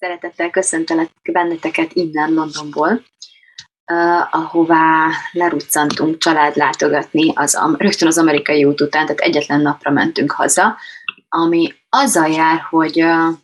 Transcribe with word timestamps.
Szeretettel 0.00 0.50
köszöntelek 0.50 1.10
benneteket 1.32 1.92
innen 1.92 2.32
Londonból, 2.32 3.04
uh, 3.92 4.34
ahová 4.34 5.08
leruccantunk 5.32 6.18
család 6.18 6.56
látogatni 6.56 7.32
az, 7.34 7.58
rögtön 7.76 8.08
az 8.08 8.18
amerikai 8.18 8.64
út 8.64 8.80
után, 8.80 9.06
tehát 9.06 9.20
egyetlen 9.20 9.60
napra 9.60 9.90
mentünk 9.90 10.30
haza, 10.30 10.76
ami 11.28 11.72
azzal 11.88 12.28
jár, 12.28 12.60
hogy 12.60 13.02
uh, 13.02 13.34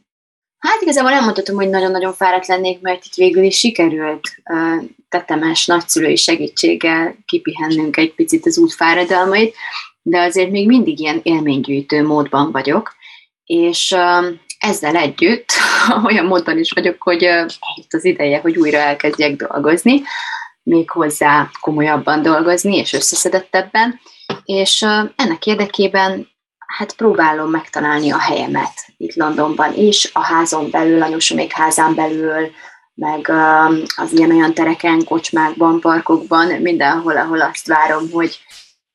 hát 0.58 0.80
igazából 0.80 1.10
nem 1.10 1.24
mondhatom, 1.24 1.56
hogy 1.56 1.68
nagyon-nagyon 1.68 2.12
fáradt 2.12 2.46
lennék, 2.46 2.80
mert 2.80 3.04
itt 3.04 3.14
végül 3.14 3.42
is 3.42 3.58
sikerült 3.58 4.28
uh, 4.50 4.84
tetemes 5.08 5.66
nagyszülői 5.66 6.16
segítséggel 6.16 7.16
kipihennünk 7.24 7.96
egy 7.96 8.14
picit 8.14 8.46
az 8.46 8.58
út 8.58 8.72
fáradalmait, 8.72 9.54
de 10.02 10.20
azért 10.20 10.50
még 10.50 10.66
mindig 10.66 11.00
ilyen 11.00 11.20
élménygyűjtő 11.22 12.02
módban 12.02 12.52
vagyok, 12.52 12.94
és 13.44 13.94
uh, 13.96 14.26
ezzel 14.58 14.96
együtt 14.96 15.52
olyan 16.06 16.26
módon 16.26 16.58
is 16.58 16.72
vagyok, 16.72 17.02
hogy 17.02 17.22
itt 17.74 17.92
az 17.92 18.04
ideje, 18.04 18.40
hogy 18.40 18.56
újra 18.56 18.78
elkezdjek 18.78 19.36
dolgozni, 19.36 20.02
még 20.62 20.90
hozzá 20.90 21.50
komolyabban 21.60 22.22
dolgozni, 22.22 22.76
és 22.76 22.92
összeszedettebben, 22.92 24.00
és 24.44 24.82
ennek 25.16 25.46
érdekében 25.46 26.28
hát 26.66 26.96
próbálom 26.96 27.50
megtalálni 27.50 28.10
a 28.10 28.18
helyemet 28.18 28.72
itt 28.96 29.14
Londonban 29.14 29.74
is, 29.74 30.10
a 30.12 30.24
házon 30.24 30.70
belül, 30.70 31.02
a 31.02 31.16
még 31.34 31.52
házán 31.52 31.94
belül, 31.94 32.50
meg 32.94 33.30
az 33.96 34.12
ilyen-olyan 34.12 34.54
tereken, 34.54 35.04
kocsmákban, 35.04 35.80
parkokban, 35.80 36.46
mindenhol, 36.46 37.16
ahol 37.16 37.40
azt 37.40 37.66
várom, 37.66 38.10
hogy 38.10 38.40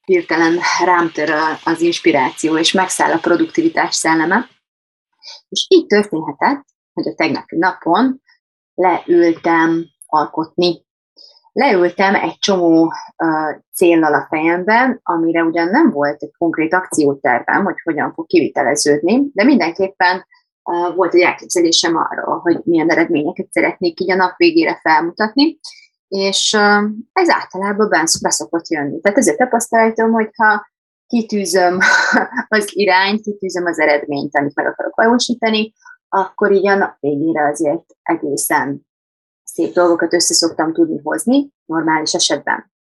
hirtelen 0.05 0.59
rám 0.85 1.11
tör 1.11 1.33
az 1.63 1.81
inspiráció, 1.81 2.57
és 2.57 2.71
megszáll 2.71 3.11
a 3.11 3.17
produktivitás 3.17 3.95
szelleme. 3.95 4.49
És 5.49 5.65
így 5.69 5.85
történhetett, 5.85 6.65
hogy 6.93 7.07
a 7.07 7.15
tegnapi 7.15 7.57
napon 7.57 8.21
leültem 8.73 9.85
alkotni. 10.05 10.85
Leültem 11.51 12.15
egy 12.15 12.37
csomó 12.39 12.83
uh, 12.83 12.93
céllal 13.73 14.13
a 14.13 14.25
fejemben, 14.29 14.99
amire 15.03 15.43
ugyan 15.43 15.67
nem 15.67 15.91
volt 15.91 16.21
egy 16.21 16.31
konkrét 16.37 16.73
akciótervem, 16.73 17.63
hogy 17.63 17.75
hogyan 17.83 18.13
fog 18.13 18.27
kiviteleződni, 18.27 19.29
de 19.33 19.43
mindenképpen 19.43 20.25
uh, 20.63 20.95
volt 20.95 21.13
egy 21.13 21.21
elképzelésem 21.21 21.95
arról, 21.95 22.39
hogy 22.39 22.61
milyen 22.63 22.89
eredményeket 22.89 23.51
szeretnék 23.51 23.99
így 23.99 24.11
a 24.11 24.15
nap 24.15 24.37
végére 24.37 24.79
felmutatni, 24.81 25.59
és 26.07 26.53
uh, 26.57 26.89
ez 27.13 27.29
általában 27.29 27.89
beszokott 28.21 28.69
jönni. 28.69 28.99
Tehát 28.99 29.17
ezért 29.17 29.37
tapasztaltam, 29.37 30.11
hogy 30.11 30.29
ha 30.35 30.70
kitűzöm 31.11 31.77
az 32.55 32.65
irányt, 32.69 33.21
kitűzöm 33.21 33.65
az 33.65 33.79
eredményt, 33.79 34.37
amit 34.37 34.55
meg 34.55 34.65
akarok 34.65 34.95
valósítani, 34.95 35.73
akkor 36.09 36.51
így 36.51 36.67
a 36.67 36.75
nap 36.75 36.95
végére 36.99 37.47
azért 37.47 37.83
egészen 38.01 38.87
szép 39.43 39.73
dolgokat 39.73 40.13
össze 40.13 40.33
szoktam 40.33 40.73
tudni 40.73 40.99
hozni, 41.03 41.49
normális 41.65 42.13
esetben. 42.13 42.71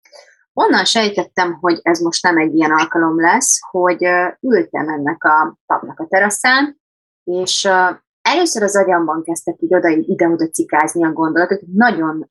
Onnan 0.53 0.85
sejtettem, 0.85 1.59
hogy 1.61 1.79
ez 1.83 2.01
most 2.01 2.23
nem 2.23 2.37
egy 2.39 2.55
ilyen 2.55 2.71
alkalom 2.71 3.21
lesz, 3.21 3.59
hogy 3.71 4.07
ültem 4.41 4.89
ennek 4.89 5.25
a 5.25 5.59
papnak 5.67 6.01
a 6.01 6.07
teraszán, 6.07 6.81
és 7.25 7.69
először 8.23 8.63
az 8.63 8.77
agyamban 8.77 9.23
kezdtek 9.23 9.57
így 9.59 9.75
oda, 9.75 9.89
ide-oda 9.89 10.49
cikázni 10.49 11.05
a 11.05 11.13
gondolatok, 11.13 11.61
nagyon, 11.75 12.31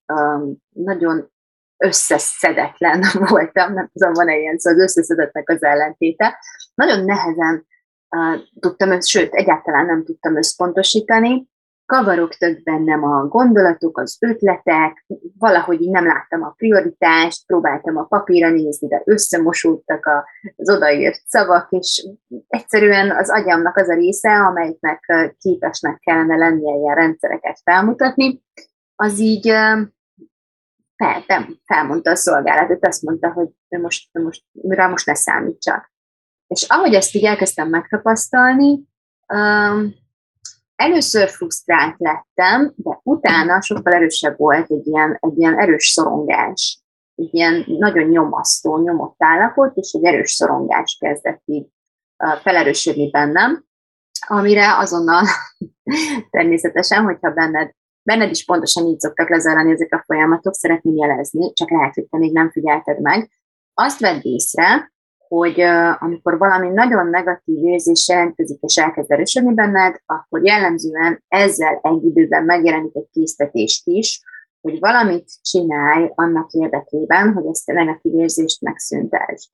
nagyon 0.70 1.32
összeszedetlen 1.80 3.04
voltam, 3.30 3.74
nem 3.74 3.90
tudom, 3.94 4.14
van-e 4.14 4.38
ilyen 4.38 4.58
szó, 4.58 4.72
az 4.72 4.80
összeszedetnek 4.80 5.50
az 5.50 5.64
ellentéte. 5.64 6.40
Nagyon 6.74 7.06
nehezen 7.06 7.66
uh, 8.10 8.42
tudtam, 8.60 9.02
sőt, 9.02 9.34
egyáltalán 9.34 9.86
nem 9.86 10.04
tudtam 10.04 10.38
összpontosítani, 10.38 11.48
kavarogtak 11.90 12.64
bennem 12.64 13.04
a 13.04 13.28
gondolatok, 13.28 13.98
az 13.98 14.18
ötletek, 14.20 15.06
valahogy 15.38 15.82
így 15.82 15.90
nem 15.90 16.06
láttam 16.06 16.44
a 16.44 16.54
prioritást, 16.58 17.46
próbáltam 17.46 17.98
a 17.98 18.04
papírra 18.04 18.50
nézni, 18.50 18.88
de 18.88 19.02
összemosódtak 19.06 20.06
az 20.56 20.70
odaírt 20.70 21.22
szavak, 21.26 21.68
és 21.70 22.08
egyszerűen 22.48 23.12
az 23.12 23.30
agyamnak 23.30 23.78
az 23.78 23.90
a 23.90 23.94
része, 23.94 24.32
amelyiknek 24.32 25.34
képesnek 25.38 26.00
kellene 26.00 26.36
lennie 26.36 26.76
ilyen 26.76 26.96
rendszereket 26.96 27.60
felmutatni, 27.64 28.42
az 28.96 29.20
így 29.20 29.54
fel, 31.04 31.24
nem, 31.28 31.60
felmondta 31.66 32.12
a 32.12 32.16
szolgálatot, 32.16 32.86
azt 32.86 33.02
mondta, 33.02 33.32
hogy 33.32 33.48
most, 33.68 34.10
most, 34.12 34.44
rá 34.68 34.88
most 34.88 35.06
ne 35.06 35.16
számítsak. 35.16 35.92
És 36.48 36.66
ahogy 36.68 36.94
ezt 36.94 37.16
így 37.16 37.26
elkezdtem 37.26 37.70
megtapasztalni, 37.70 38.80
um, 39.34 39.94
először 40.76 41.30
frusztrált 41.30 41.96
lettem, 41.98 42.74
de 42.76 43.00
utána 43.04 43.62
sokkal 43.62 43.94
erősebb 43.94 44.38
volt 44.38 44.72
egy 44.72 44.88
ilyen, 44.88 45.18
egy 45.20 45.38
ilyen 45.38 45.60
erős 45.60 45.88
szorongás, 45.88 46.84
egy 47.16 47.34
ilyen 47.34 47.64
nagyon 47.68 48.08
nyomasztó, 48.08 48.82
nyomott 48.82 49.16
állapot, 49.18 49.76
és 49.76 49.92
egy 49.92 50.06
erős 50.06 50.32
szorongás 50.32 50.98
kezdett 51.00 51.42
így 51.46 51.68
felerősödni 52.42 53.10
bennem, 53.10 53.66
amire 54.28 54.78
azonnal 54.78 55.26
természetesen, 56.32 57.04
hogyha 57.04 57.32
benned 57.32 57.72
benned 58.10 58.30
is 58.30 58.46
pontosan 58.46 58.86
így 58.86 59.00
szoktak 59.00 59.30
lezajlani 59.30 59.72
ezek 59.72 59.94
a 59.94 60.04
folyamatok, 60.06 60.54
szeretném 60.54 60.96
jelezni, 60.96 61.54
csak 61.54 61.70
lehet, 61.70 61.94
hogy 61.94 62.08
te 62.10 62.18
még 62.18 62.34
nem 62.34 62.52
figyelted 62.52 63.02
meg. 63.02 63.32
Azt 63.74 64.00
vedd 64.00 64.20
észre, 64.22 64.92
hogy 65.28 65.62
uh, 65.62 66.04
amikor 66.04 66.38
valami 66.38 66.70
nagyon 66.70 67.08
negatív 67.08 67.64
érzés 67.66 68.08
jelentkezik 68.08 68.60
és 68.62 68.76
elkezd 68.76 69.12
erősödni 69.12 69.54
benned, 69.54 69.96
akkor 70.06 70.46
jellemzően 70.46 71.24
ezzel 71.28 71.80
egy 71.82 72.04
időben 72.04 72.44
megjelenik 72.44 72.96
egy 72.96 73.10
késztetést 73.12 73.88
is, 73.88 74.22
hogy 74.62 74.80
valamit 74.80 75.30
csinálj 75.42 76.12
annak 76.16 76.52
érdekében, 76.52 77.34
hogy 77.34 77.46
ezt 77.46 77.70
a 77.70 77.74
negatív 77.74 78.14
érzést 78.14 78.62
megszüntesd. 78.62 79.50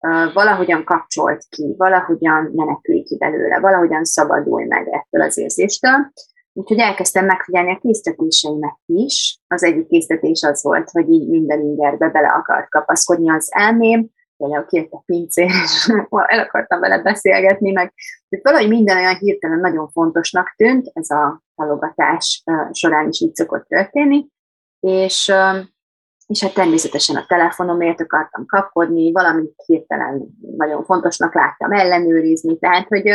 Uh, 0.00 0.32
valahogyan 0.32 0.84
kapcsolt 0.84 1.44
ki, 1.48 1.74
valahogyan 1.76 2.50
menekülj 2.54 3.02
ki 3.02 3.16
belőle, 3.18 3.60
valahogyan 3.60 4.04
szabadulj 4.04 4.64
meg 4.64 4.88
ettől 4.88 5.22
az 5.22 5.38
érzéstől, 5.38 6.12
Úgyhogy 6.56 6.78
elkezdtem 6.78 7.24
megfigyelni 7.24 7.72
a 7.72 7.78
késztetéseimet 7.78 8.78
is. 8.86 9.38
Az 9.46 9.64
egyik 9.64 9.86
késztetés 9.86 10.42
az 10.42 10.62
volt, 10.62 10.90
hogy 10.90 11.10
így 11.10 11.28
minden 11.28 11.60
ingerbe 11.60 12.08
bele 12.08 12.28
akart 12.28 12.68
kapaszkodni 12.68 13.30
az 13.30 13.48
elmém, 13.52 14.08
például 14.36 14.66
kijött 14.66 14.92
a 14.92 15.02
pincér, 15.06 15.50
és 15.64 15.88
el 16.26 16.38
akartam 16.38 16.80
vele 16.80 17.02
beszélgetni, 17.02 17.70
meg 17.70 17.92
hogy 18.28 18.40
valahogy 18.42 18.68
minden 18.68 18.96
olyan 18.96 19.16
hirtelen 19.16 19.58
nagyon 19.58 19.88
fontosnak 19.88 20.54
tűnt, 20.56 20.90
ez 20.92 21.10
a 21.10 21.42
halogatás 21.54 22.42
során 22.72 23.08
is 23.08 23.20
így 23.20 23.34
szokott 23.34 23.66
történni, 23.66 24.26
és, 24.80 25.32
és 26.26 26.42
hát 26.42 26.54
természetesen 26.54 27.16
a 27.16 27.26
telefonomért 27.26 28.00
akartam 28.00 28.46
kapkodni, 28.46 29.12
valamit 29.12 29.54
hirtelen 29.66 30.26
nagyon 30.56 30.84
fontosnak 30.84 31.34
láttam 31.34 31.72
ellenőrizni, 31.72 32.58
tehát 32.58 32.88
hogy 32.88 33.06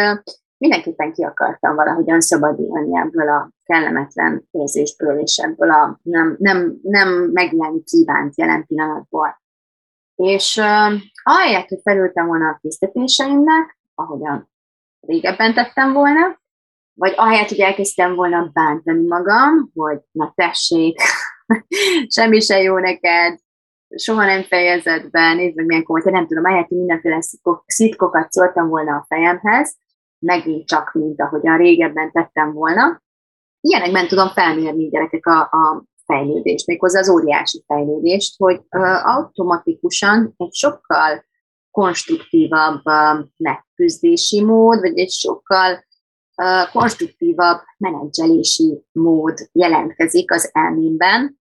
mindenképpen 0.59 1.13
ki 1.13 1.23
akartam 1.23 1.75
valahogyan 1.75 2.21
szabadulni 2.21 2.97
ebből 2.97 3.29
a 3.29 3.51
kellemetlen 3.63 4.47
érzésből, 4.51 5.19
és 5.19 5.37
ebből 5.37 5.71
a 5.71 5.99
nem, 6.03 6.35
nem, 6.39 6.79
nem 6.81 7.09
megjelenni 7.09 7.83
kívánt 7.83 8.37
jelen 8.37 8.65
pillanatból. 8.65 9.41
És 10.15 10.57
uh, 10.57 10.93
ahelyett, 11.23 11.67
hogy 11.67 11.79
felültem 11.83 12.27
volna 12.27 12.49
a 12.49 12.57
készítéseimnek, 12.61 13.77
ahogyan 13.95 14.49
régebben 14.99 15.53
tettem 15.53 15.93
volna, 15.93 16.39
vagy 16.93 17.13
ahelyett, 17.15 17.49
hogy 17.49 17.59
elkezdtem 17.59 18.15
volna 18.15 18.49
bántani 18.53 19.07
magam, 19.07 19.71
hogy 19.73 19.99
na 20.11 20.31
tessék, 20.35 21.01
semmi 22.15 22.39
se 22.39 22.61
jó 22.61 22.77
neked, 22.77 23.39
soha 23.95 24.25
nem 24.25 24.43
fejezett 24.43 25.09
be, 25.09 25.33
nézd 25.33 25.55
meg 25.55 25.65
milyen 25.65 25.83
komoly, 25.83 26.11
nem 26.11 26.27
tudom, 26.27 26.45
ahelyett, 26.45 26.67
hogy 26.67 26.77
mindenféle 26.77 27.21
szitkokat 27.65 28.31
szóltam 28.31 28.67
volna 28.67 28.95
a 28.95 29.05
fejemhez, 29.07 29.77
megint 30.19 30.67
csak, 30.67 30.91
mint 30.93 31.21
ahogyan 31.21 31.57
régebben 31.57 32.11
tettem 32.11 32.53
volna. 32.53 33.01
Ilyenekben 33.61 34.07
tudom 34.07 34.27
felmérni 34.27 34.89
gyerekek 34.89 35.25
a, 35.25 35.39
a 35.39 35.83
fejlődést, 36.05 36.67
méghozzá 36.67 36.99
az 36.99 37.09
óriási 37.09 37.63
fejlődést, 37.67 38.35
hogy 38.37 38.61
automatikusan 39.03 40.33
egy 40.37 40.53
sokkal 40.53 41.25
konstruktívabb 41.71 42.81
megküzdési 43.37 44.43
mód, 44.43 44.79
vagy 44.79 44.99
egy 44.99 45.09
sokkal 45.09 45.87
konstruktívabb 46.71 47.61
menedzselési 47.77 48.83
mód 48.91 49.49
jelentkezik 49.51 50.31
az 50.31 50.49
elmémben, 50.53 51.39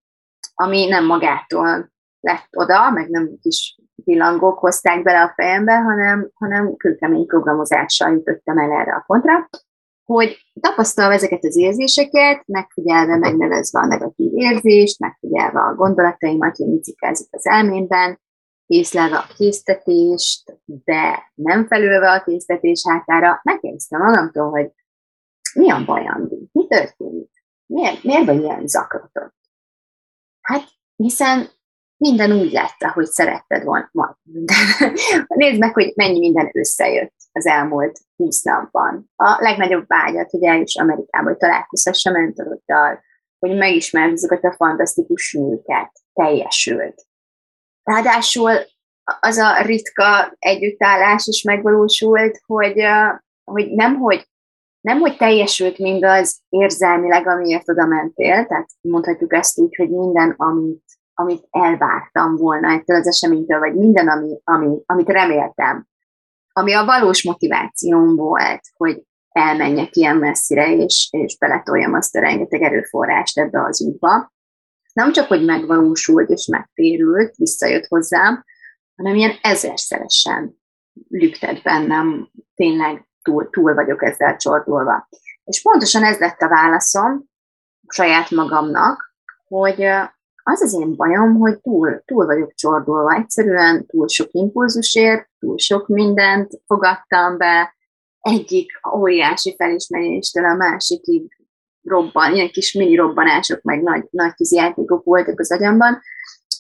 ami 0.55 0.87
nem 0.87 1.07
magától 1.07 1.93
lett 2.21 2.49
oda, 2.57 2.91
meg 2.91 3.09
nem 3.09 3.39
kis 3.41 3.81
pillangók 4.05 4.59
hozták 4.59 5.03
bele 5.03 5.23
a 5.23 5.33
fejembe, 5.37 5.77
hanem, 5.77 6.31
hanem 6.35 6.77
kőkemény 6.77 7.27
programozással 7.27 8.13
jutottam 8.13 8.59
el 8.59 8.73
erre 8.73 8.95
a 8.95 9.05
pontra, 9.07 9.49
hogy 10.05 10.37
tapasztalva 10.61 11.13
ezeket 11.13 11.45
az 11.45 11.57
érzéseket, 11.57 12.47
megfigyelve, 12.47 13.17
megnevezve 13.17 13.81
a 13.81 13.87
negatív 13.87 14.31
érzést, 14.35 14.99
megfigyelve 14.99 15.61
a 15.61 15.75
gondolataimat, 15.75 16.57
hogy 16.57 16.67
mit 16.67 16.85
cikázik 16.85 17.29
az 17.31 17.47
elmémben, 17.47 18.21
észlelve 18.67 19.17
a 19.17 19.27
késztetést, 19.37 20.59
de 20.65 21.33
nem 21.35 21.67
felülve 21.67 22.13
a 22.13 22.23
késztetés 22.23 22.83
hátára, 22.89 23.41
megkérdeztem 23.43 24.01
magamtól, 24.01 24.51
hogy 24.51 24.71
mi 25.55 25.71
a 25.71 25.85
baj, 25.85 26.07
Andi? 26.07 26.49
Mi 26.53 26.67
történik? 26.67 27.31
Miért, 27.67 28.03
miért 28.03 28.27
vagy 28.27 28.43
ilyen 28.43 28.67
zaklatott? 28.67 29.35
Hát, 30.41 30.65
hiszen 30.97 31.49
minden 31.99 32.33
úgy 32.33 32.53
lett, 32.53 32.77
ahogy 32.79 33.07
szeretted 33.07 33.65
volna. 33.65 33.91
Nézd 35.27 35.59
meg, 35.59 35.73
hogy 35.73 35.93
mennyi 35.95 36.19
minden 36.19 36.51
összejött 36.53 37.15
az 37.33 37.47
elmúlt 37.47 37.99
húsz 38.17 38.43
napban. 38.43 39.11
A 39.17 39.37
legnagyobb 39.41 39.85
vágyat, 39.87 40.31
hogy 40.31 40.45
eljuss 40.45 40.77
Amerikába, 40.77 41.29
hogy 41.29 41.37
találkozhass 41.37 42.05
a 42.05 42.11
mentoroddal, 42.11 43.01
hogy 43.39 43.57
megismerd 43.57 44.13
azokat 44.13 44.45
a 44.45 44.53
fantasztikus 44.53 45.33
nőket, 45.33 45.93
teljesült. 46.13 47.07
Ráadásul 47.83 48.51
az 49.21 49.37
a 49.37 49.63
ritka 49.63 50.37
együttállás 50.39 51.27
is 51.27 51.43
megvalósult, 51.43 52.41
hogy, 52.47 52.83
hogy 53.45 53.71
nem, 53.71 53.97
hogy 53.97 54.29
nem, 54.81 55.01
hogy 55.01 55.17
teljesült 55.17 55.79
mindaz 55.79 56.41
érzelmileg, 56.49 57.27
amiért 57.27 57.69
oda 57.69 57.87
mentél, 57.87 58.47
tehát 58.47 58.69
mondhatjuk 58.81 59.33
ezt 59.33 59.59
úgy, 59.59 59.77
hogy 59.77 59.91
minden, 59.91 60.35
amit, 60.37 60.85
amit 61.21 61.47
elvártam 61.51 62.37
volna 62.37 62.73
ettől 62.73 62.97
az 62.97 63.07
eseménytől, 63.07 63.59
vagy 63.59 63.75
minden, 63.75 64.09
ami, 64.09 64.41
ami, 64.45 64.83
amit 64.87 65.09
reméltem, 65.09 65.87
ami 66.53 66.73
a 66.73 66.85
valós 66.85 67.25
motivációm 67.25 68.17
volt, 68.17 68.61
hogy 68.77 69.03
elmenjek 69.29 69.97
ilyen 69.97 70.17
messzire, 70.17 70.77
és, 70.77 71.09
és 71.11 71.39
beletoljam 71.39 71.95
azt 71.95 72.17
a 72.17 72.21
rengeteg 72.21 72.63
erőforrást 72.63 73.39
ebbe 73.39 73.65
az 73.65 73.83
útba. 73.83 74.33
Nem 74.93 75.13
csak, 75.13 75.27
hogy 75.27 75.45
megvalósult 75.45 76.31
és 76.31 76.47
megtérült, 76.47 77.37
visszajött 77.37 77.87
hozzám, 77.87 78.45
hanem 78.97 79.15
ilyen 79.15 79.39
ezerszeresen 79.43 80.57
lüktet 81.09 81.63
bennem 81.63 82.31
tényleg 82.55 83.09
túl, 83.23 83.51
túl 83.51 83.75
vagyok 83.75 84.03
ezzel 84.03 84.37
csordulva. 84.37 85.09
És 85.45 85.63
pontosan 85.63 86.05
ez 86.05 86.19
lett 86.19 86.41
a 86.41 86.49
válaszom 86.49 87.25
saját 87.89 88.31
magamnak, 88.31 89.15
hogy 89.49 89.87
az 90.53 90.63
az 90.63 90.75
én 90.75 90.97
bajom, 90.97 91.39
hogy 91.39 91.61
túl, 91.61 92.03
túl 92.05 92.27
vagyok 92.27 92.55
csordulva. 92.55 93.15
Egyszerűen 93.15 93.87
túl 93.87 94.09
sok 94.09 94.29
impulzusért, 94.31 95.29
túl 95.39 95.59
sok 95.59 95.87
mindent 95.89 96.61
fogadtam 96.67 97.37
be, 97.39 97.77
egyik 98.21 98.71
óriási 98.95 99.55
felismeréstől 99.57 100.45
a 100.45 100.55
másikig 100.55 101.37
robban, 101.83 102.35
ilyen 102.35 102.49
kis 102.49 102.73
mini 102.73 102.95
robbanások, 102.95 103.63
meg 103.63 103.83
nagy, 103.83 104.07
nagy 104.11 104.33
játékok 104.37 105.05
voltak 105.05 105.41
az 105.41 105.53
agyamban, 105.53 106.01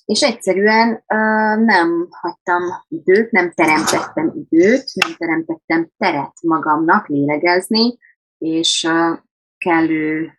és 0.05 0.23
egyszerűen 0.23 0.88
uh, 0.91 1.64
nem 1.64 2.08
hagytam 2.11 2.62
időt, 2.88 3.31
nem 3.31 3.52
teremtettem 3.52 4.32
időt, 4.34 4.84
nem 4.94 5.14
teremtettem 5.17 5.91
teret 5.99 6.32
magamnak 6.43 7.06
lélegezni, 7.06 7.99
és 8.38 8.88
uh, 8.88 9.19
kellő 9.58 10.38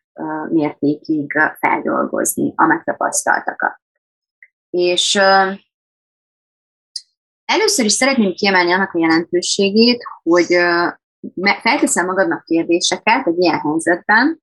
mértékig 0.50 1.32
feldolgozni 1.60 2.54
a 2.56 2.66
megtapasztaltakat. 2.66 3.82
És 4.70 5.16
először 7.46 7.86
is 7.86 7.94
szeretném 7.94 8.34
kiemelni 8.34 8.72
annak 8.72 8.94
a 8.94 9.00
jelentőségét, 9.00 10.04
hogy 10.24 10.48
felteszem 11.62 12.06
magadnak 12.06 12.44
kérdéseket 12.44 13.28
egy 13.28 13.38
ilyen 13.38 13.60
helyzetben, 13.60 14.42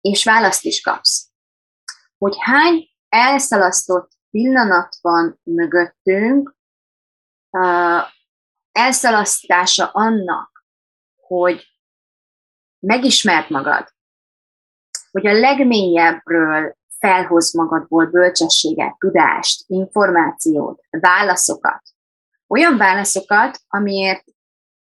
és 0.00 0.24
választ 0.24 0.64
is 0.64 0.80
kapsz. 0.80 1.30
Hogy 2.18 2.36
hány 2.38 2.88
elszalasztott 3.08 4.10
pillanat 4.30 4.96
van 5.00 5.40
mögöttünk, 5.42 6.56
elszalasztása 8.72 9.86
annak, 9.86 10.64
hogy 11.16 11.66
megismert 12.78 13.48
magad, 13.48 13.94
hogy 15.16 15.26
a 15.26 15.32
legmélyebbről 15.32 16.76
felhoz 16.98 17.54
magadból 17.54 18.06
bölcsességet, 18.06 18.98
tudást, 18.98 19.64
információt, 19.66 20.80
válaszokat. 20.90 21.82
Olyan 22.46 22.76
válaszokat, 22.76 23.58
amiért 23.68 24.24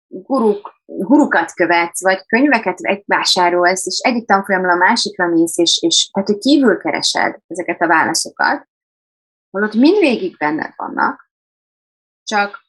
guruk, 0.08 0.74
gurukat 0.86 1.54
követsz, 1.54 2.02
vagy 2.02 2.26
könyveket 2.26 2.80
vásárolsz, 3.06 3.86
és 3.86 4.00
egyik 4.00 4.28
tanfolyamra 4.28 4.72
a 4.72 4.78
másikra 4.78 5.28
mész, 5.28 5.58
és, 5.58 5.80
és 5.82 6.10
tehát, 6.12 6.30
hogy 6.30 6.40
kívül 6.40 6.78
keresed 6.78 7.40
ezeket 7.48 7.82
a 7.82 7.88
válaszokat, 7.88 8.68
holott 9.50 9.74
mindvégig 9.74 10.38
benned 10.38 10.74
vannak, 10.76 11.32
csak 12.24 12.60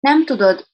nem 0.00 0.24
tudod 0.24 0.66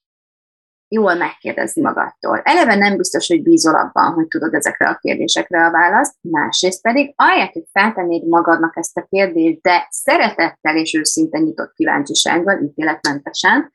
jól 0.93 1.15
megkérdezni 1.15 1.81
magadtól. 1.81 2.41
Eleve 2.43 2.75
nem 2.75 2.97
biztos, 2.97 3.27
hogy 3.27 3.43
bízol 3.43 3.75
abban, 3.75 4.13
hogy 4.13 4.27
tudod 4.27 4.53
ezekre 4.53 4.89
a 4.89 4.97
kérdésekre 5.01 5.65
a 5.65 5.71
választ, 5.71 6.15
másrészt 6.21 6.81
pedig 6.81 7.13
ahelyett, 7.15 7.53
hogy 7.53 7.65
feltennéd 7.71 8.27
magadnak 8.27 8.77
ezt 8.77 8.97
a 8.97 9.05
kérdést, 9.09 9.61
de 9.61 9.87
szeretettel 9.89 10.77
és 10.77 10.93
őszinte 10.93 11.39
nyitott 11.39 11.73
kíváncsisággal, 11.73 12.61
ítéletmentesen, 12.61 13.71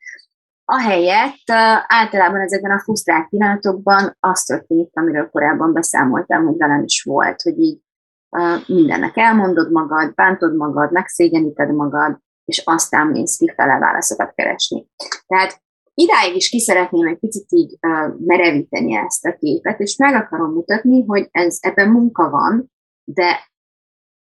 Ahelyett 0.71 1.51
általában 1.87 2.41
ezekben 2.41 2.71
a 2.71 2.79
frusztrált 2.79 3.29
pillanatokban 3.29 4.17
az 4.19 4.43
történik, 4.43 4.89
amiről 4.93 5.29
korábban 5.29 5.73
beszámoltam, 5.73 6.45
hogy 6.45 6.57
velem 6.57 6.83
is 6.83 7.03
volt, 7.03 7.41
hogy 7.41 7.59
így 7.59 7.79
mindennek 8.67 9.17
elmondod 9.17 9.71
magad, 9.71 10.13
bántod 10.13 10.55
magad, 10.55 10.91
megszégyeníted 10.91 11.73
magad, 11.73 12.19
és 12.45 12.61
aztán 12.65 13.07
mész 13.07 13.37
kifele 13.37 13.79
válaszokat 13.79 14.33
keresni. 14.35 14.87
Tehát 15.27 15.61
idáig 15.99 16.35
is 16.35 16.49
ki 16.49 16.59
szeretném 16.59 17.07
egy 17.07 17.19
picit 17.19 17.45
így 17.51 17.77
uh, 17.81 18.13
merevíteni 18.25 18.95
ezt 18.95 19.25
a 19.25 19.35
képet, 19.35 19.79
és 19.79 19.95
meg 19.95 20.15
akarom 20.15 20.53
mutatni, 20.53 21.05
hogy 21.05 21.27
ez 21.31 21.57
ebben 21.61 21.89
munka 21.89 22.29
van, 22.29 22.71
de 23.03 23.49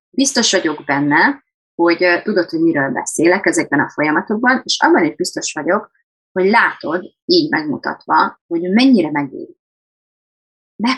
biztos 0.09 0.51
vagyok 0.51 0.83
benne, 0.85 1.43
hogy 1.75 2.03
uh, 2.03 2.21
tudod, 2.21 2.49
hogy 2.49 2.61
miről 2.61 2.91
beszélek 2.91 3.45
ezekben 3.45 3.79
a 3.79 3.89
folyamatokban, 3.89 4.61
és 4.63 4.77
abban 4.81 5.05
is 5.05 5.15
biztos 5.15 5.53
vagyok, 5.53 5.91
hogy 6.31 6.49
látod, 6.49 7.03
így 7.25 7.49
megmutatva, 7.49 8.41
hogy 8.47 8.61
mennyire 8.61 9.11
megéri. 9.11 9.57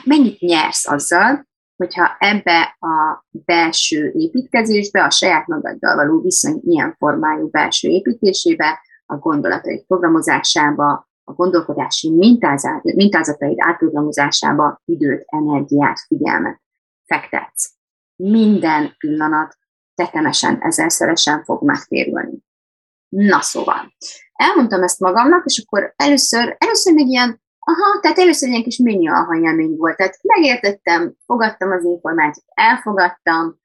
Mennyit 0.04 0.40
nyersz 0.40 0.88
azzal, 0.88 1.48
hogyha 1.76 2.16
ebbe 2.20 2.78
a 2.80 3.26
belső 3.30 4.12
építkezésbe, 4.16 5.04
a 5.04 5.10
saját 5.10 5.48
magaddal 5.48 5.96
való 5.96 6.22
viszony 6.22 6.62
ilyen 6.66 6.96
formájú 6.98 7.50
belső 7.50 7.88
építésébe, 7.88 8.80
a 9.06 9.16
gondolatai 9.16 9.84
programozásába, 9.84 11.08
a 11.24 11.34
gondolkodási 11.34 12.10
mintázataid 12.96 13.58
átprogramozásába 13.58 14.82
időt, 14.86 15.24
energiát, 15.26 16.00
figyelmet 16.08 16.62
fektetsz. 17.06 17.72
Minden 18.16 18.96
pillanat 18.98 19.58
tetemesen, 19.96 20.58
ezerszeresen 20.62 21.44
fog 21.44 21.64
megtérülni. 21.64 22.38
Na 23.10 23.42
szóval, 23.42 23.94
elmondtam 24.34 24.84
ezt 24.84 25.00
magamnak, 25.00 25.46
és 25.46 25.64
akkor 25.66 25.94
először, 25.96 26.56
először 26.58 26.94
még 26.94 27.08
ilyen, 27.08 27.42
aha, 27.60 28.00
tehát 28.02 28.18
először 28.18 28.50
ilyen 28.50 28.64
kis 28.64 28.78
mini 28.78 29.10
élmény 29.42 29.76
volt. 29.78 29.98
Tehát 29.98 30.18
megértettem, 30.22 31.14
fogadtam 31.26 31.72
az 31.72 31.84
információt, 31.84 32.46
elfogadtam, 32.54 33.62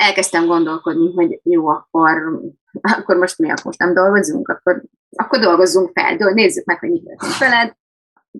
elkezdtem 0.00 0.46
gondolkodni, 0.46 1.12
hogy 1.14 1.40
jó, 1.42 1.68
akkor, 1.68 2.40
akkor 2.80 3.16
most 3.16 3.38
mi, 3.38 3.50
akkor 3.50 3.74
nem 3.76 3.94
dolgozunk, 3.94 4.48
akkor, 4.48 4.82
akkor 5.10 5.38
dolgozzunk 5.38 5.90
fel, 5.94 6.32
nézzük 6.32 6.64
meg, 6.64 6.78
hogy 6.78 6.90
mit 6.90 7.04
történik 7.04 7.38
veled, 7.38 7.74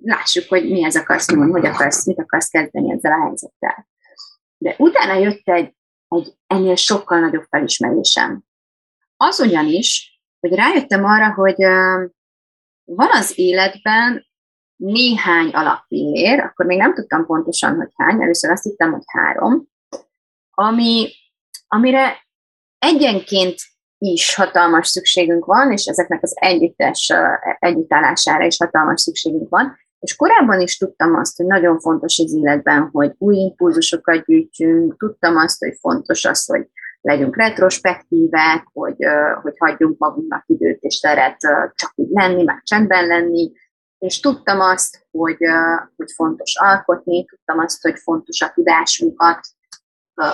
lássuk, 0.02 0.49
hogy 0.49 0.71
mi 0.71 0.85
ez 0.85 0.97
akarsz 0.97 1.29
nyúlni, 1.29 1.50
hogy 1.50 1.67
akarsz, 1.67 2.07
mit 2.07 2.19
akarsz 2.19 2.49
kezdeni 2.49 2.93
ezzel 2.93 3.12
a 3.12 3.25
helyzettel. 3.25 3.87
De 4.59 4.75
utána 4.79 5.14
jött 5.14 5.49
egy, 5.49 5.75
egy 6.09 6.35
ennél 6.47 6.76
sokkal 6.76 7.21
nagyobb 7.21 7.45
felismerésem. 7.49 8.43
Az 9.17 9.40
ugyanis, 9.40 10.21
hogy 10.40 10.55
rájöttem 10.55 11.05
arra, 11.05 11.35
hogy 11.35 11.62
van 12.85 13.09
az 13.11 13.38
életben 13.38 14.26
néhány 14.76 15.49
alappillér, 15.49 16.40
akkor 16.40 16.67
még 16.67 16.79
nem 16.79 16.95
tudtam 16.95 17.26
pontosan, 17.26 17.76
hogy 17.76 17.90
hány, 17.95 18.23
először 18.23 18.50
azt 18.50 18.62
hittem, 18.62 18.93
hogy 18.93 19.02
három, 19.07 19.69
ami, 20.50 21.09
amire 21.73 22.27
egyenként 22.79 23.55
is 23.99 24.35
hatalmas 24.35 24.89
szükségünk 24.89 25.45
van, 25.45 25.73
és 25.73 25.85
ezeknek 25.85 26.23
az 26.23 26.33
együttes 26.35 27.12
együttállására 27.59 28.47
is 28.47 28.57
hatalmas 28.57 29.00
szükségünk 29.00 29.49
van. 29.49 29.79
És 29.99 30.17
korábban 30.17 30.61
is 30.61 30.77
tudtam 30.77 31.15
azt, 31.15 31.37
hogy 31.37 31.47
nagyon 31.47 31.81
fontos 31.81 32.19
az 32.19 32.35
életben, 32.35 32.89
hogy 32.93 33.12
új 33.19 33.37
impulzusokat 33.37 34.25
gyűjtsünk, 34.25 34.97
tudtam 34.99 35.37
azt, 35.37 35.59
hogy 35.59 35.77
fontos 35.81 36.25
az, 36.25 36.47
hogy 36.47 36.67
legyünk 37.00 37.37
retrospektívek, 37.37 38.67
hogy, 38.73 38.97
hogy 39.43 39.55
hagyjunk 39.59 39.99
magunknak 39.99 40.45
időt 40.47 40.81
és 40.81 41.00
teret 41.00 41.37
csak 41.75 41.93
úgy 41.95 42.09
lenni, 42.11 42.43
meg 42.43 42.62
csendben 42.62 43.07
lenni, 43.07 43.53
és 43.99 44.21
tudtam 44.21 44.61
azt, 44.61 45.07
hogy, 45.11 45.39
hogy 45.97 46.12
fontos 46.15 46.55
alkotni, 46.59 47.25
tudtam 47.25 47.59
azt, 47.59 47.83
hogy 47.83 47.99
fontos 47.99 48.41
a 48.41 48.53
tudásunkat, 48.55 49.41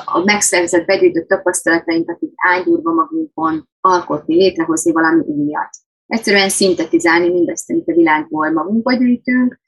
a 0.05 0.23
megszerzett, 0.25 0.87
begyűjtött 0.87 1.29
tapasztalatainkat 1.29 2.23
itt 2.23 2.35
ágyúrva 2.37 2.93
magunkon 2.93 3.69
alkotni, 3.81 4.35
létrehozni 4.35 4.93
valami 4.93 5.21
újat. 5.21 5.71
Egyszerűen 6.07 6.49
szintetizálni 6.49 7.29
mindezt, 7.29 7.71
amit 7.71 7.89
a 7.89 7.93
világból 7.93 8.51
magunkba 8.51 8.93
gyűjtünk, 8.93 9.61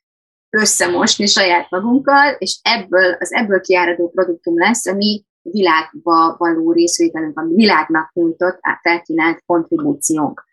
összemosni 0.51 1.27
saját 1.27 1.71
magunkkal, 1.71 2.35
és 2.39 2.61
ebből 2.63 3.17
az 3.19 3.33
ebből 3.33 3.61
kiáradó 3.61 4.11
produktum 4.11 4.59
lesz, 4.59 4.87
ami 4.87 5.25
világba 5.43 6.37
való 6.39 6.73
részvételünk, 6.73 7.39
a 7.39 7.47
világnak 7.47 8.13
nyújtott, 8.13 8.59
felkínált 8.83 9.43
kontribúciónk. 9.47 10.45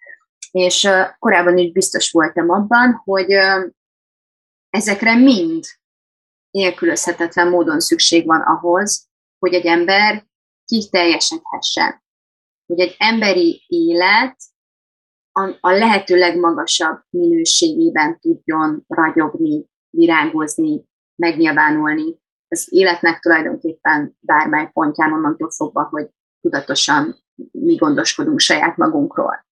És 0.51 0.83
uh, 0.83 1.05
korábban 1.19 1.57
is 1.57 1.71
biztos 1.71 2.11
voltam 2.11 2.49
abban, 2.49 3.01
hogy 3.03 3.35
uh, 3.35 3.69
ezekre 4.69 5.15
mind 5.15 5.63
nélkülözhetetlen 6.51 7.49
módon 7.49 7.79
szükség 7.79 8.25
van 8.25 8.41
ahhoz, 8.41 9.04
hogy 9.39 9.53
egy 9.53 9.65
ember 9.65 10.25
kiteljesedhessen. 10.65 12.03
Hogy 12.65 12.79
egy 12.79 12.95
emberi 12.97 13.63
élet 13.67 14.35
a, 15.59 15.71
lehető 15.71 16.17
legmagasabb 16.17 17.03
minőségében 17.09 18.19
tudjon 18.19 18.83
ragyogni, 18.87 19.65
virágozni, 19.89 20.85
megnyilvánulni 21.15 22.23
az 22.47 22.67
életnek 22.71 23.19
tulajdonképpen 23.19 24.17
bármely 24.19 24.69
pontján 24.73 25.13
onnantól 25.13 25.51
fogva, 25.51 25.87
hogy 25.91 26.09
tudatosan 26.41 27.23
mi 27.51 27.75
gondoskodunk 27.75 28.39
saját 28.39 28.77
magunkról. 28.77 29.45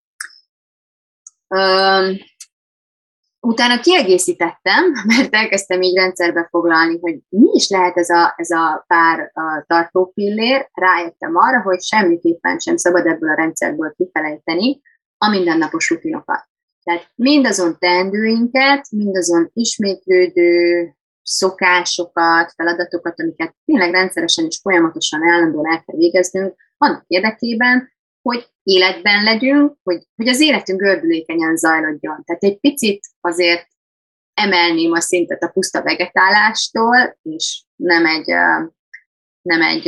Utána 3.47 3.79
kiegészítettem, 3.79 4.83
mert 5.17 5.35
elkezdtem 5.35 5.81
így 5.81 5.95
rendszerbe 5.95 6.47
foglalni, 6.50 7.00
hogy 7.00 7.19
mi 7.29 7.50
is 7.53 7.69
lehet 7.69 7.97
ez 7.97 8.09
a, 8.09 8.33
ez 8.38 8.50
a 8.50 8.83
pár 8.88 9.31
a 9.33 9.63
tartó 9.67 10.12
pillér, 10.13 10.69
rájöttem 10.73 11.35
arra, 11.35 11.62
hogy 11.62 11.81
semmiképpen 11.81 12.59
sem 12.59 12.77
szabad 12.77 13.05
ebből 13.05 13.29
a 13.29 13.35
rendszerből 13.35 13.93
kifelejteni 13.97 14.81
a 15.17 15.29
mindennapos 15.29 15.89
rutinokat. 15.89 16.47
Tehát 16.83 17.12
mindazon 17.15 17.75
teendőinket, 17.79 18.88
mindazon 18.89 19.50
ismétlődő 19.53 20.93
szokásokat, 21.21 22.53
feladatokat, 22.55 23.19
amiket 23.19 23.55
tényleg 23.65 23.91
rendszeresen 23.91 24.45
és 24.45 24.59
folyamatosan 24.62 25.29
állandóan 25.29 25.71
el 25.71 25.83
kell 25.85 25.97
végeznünk, 25.97 26.55
annak 26.77 27.03
érdekében, 27.07 27.92
hogy 28.23 28.47
életben 28.63 29.23
legyünk, 29.23 29.77
hogy, 29.83 30.03
hogy 30.15 30.27
az 30.27 30.39
életünk 30.39 30.79
gördülékenyen 30.81 31.55
zajlodjon. 31.55 32.23
Tehát 32.23 32.43
egy 32.43 32.59
picit 32.59 32.99
azért 33.21 33.67
emelném 34.33 34.91
a 34.91 35.01
szintet 35.01 35.43
a 35.43 35.49
puszta 35.49 35.83
vegetálástól, 35.83 37.17
és 37.21 37.63
nem 37.75 38.05
egy, 38.05 38.27
nem 39.41 39.61
egy 39.61 39.81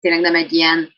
tényleg 0.00 0.20
nem 0.20 0.34
egy 0.34 0.52
ilyen 0.52 0.92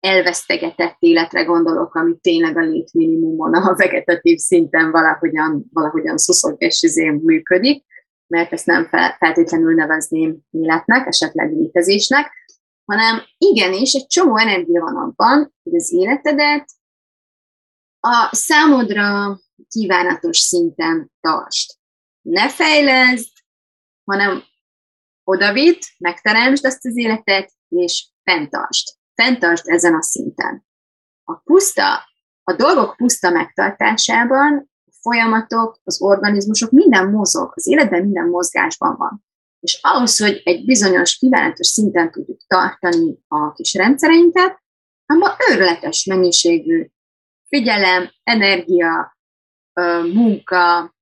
elvesztegetett 0.00 0.96
életre 0.98 1.42
gondolok, 1.42 1.94
ami 1.94 2.16
tényleg 2.20 2.56
a 2.56 2.60
létminimumon, 2.60 3.54
a 3.54 3.74
vegetatív 3.76 4.38
szinten 4.38 4.90
valahogyan, 4.90 5.64
valahogyan 5.72 6.16
szuszog 6.16 6.54
és 6.58 6.82
izén 6.82 7.20
működik, 7.24 7.84
mert 8.26 8.52
ezt 8.52 8.66
nem 8.66 8.88
feltétlenül 9.18 9.74
nevezném 9.74 10.38
életnek, 10.50 11.06
esetleg 11.06 11.52
létezésnek, 11.52 12.32
hanem 12.92 13.22
igenis 13.38 13.92
egy 13.92 14.06
csomó 14.06 14.36
energia 14.36 14.80
van 14.80 14.96
abban, 14.96 15.54
hogy 15.62 15.74
az 15.74 15.92
életedet 15.92 16.70
a 18.00 18.28
számodra 18.32 19.38
kívánatos 19.68 20.38
szinten 20.38 21.12
tartsd. 21.20 21.70
Ne 22.20 22.48
fejleszd, 22.48 23.28
hanem 24.04 24.42
odavitt, 25.24 25.80
megteremtsd 25.98 26.64
azt 26.64 26.86
az 26.86 26.96
életet, 26.96 27.52
és 27.68 28.08
fenntartsd. 28.22 28.88
Fenntartsd 29.14 29.68
ezen 29.68 29.94
a 29.94 30.02
szinten. 30.02 30.66
A 31.24 31.34
puszta, 31.34 31.96
a 32.42 32.52
dolgok 32.52 32.96
puszta 32.96 33.30
megtartásában 33.30 34.70
folyamatok, 35.00 35.80
az 35.84 36.00
organizmusok, 36.00 36.70
minden 36.70 37.10
mozog, 37.10 37.52
az 37.54 37.66
életben 37.66 38.02
minden 38.02 38.28
mozgásban 38.28 38.96
van. 38.96 39.26
És 39.60 39.78
ahhoz, 39.82 40.18
hogy 40.18 40.40
egy 40.44 40.64
bizonyos 40.64 41.16
kívánatos 41.16 41.66
szinten 41.66 42.10
tudjuk 42.10 42.40
tartani 42.46 43.18
a 43.28 43.52
kis 43.52 43.74
rendszereinket, 43.74 44.62
abban 45.06 45.34
őrületes 45.50 46.04
mennyiségű 46.04 46.86
figyelem, 47.48 48.10
energia, 48.22 49.16
munka 50.12 50.94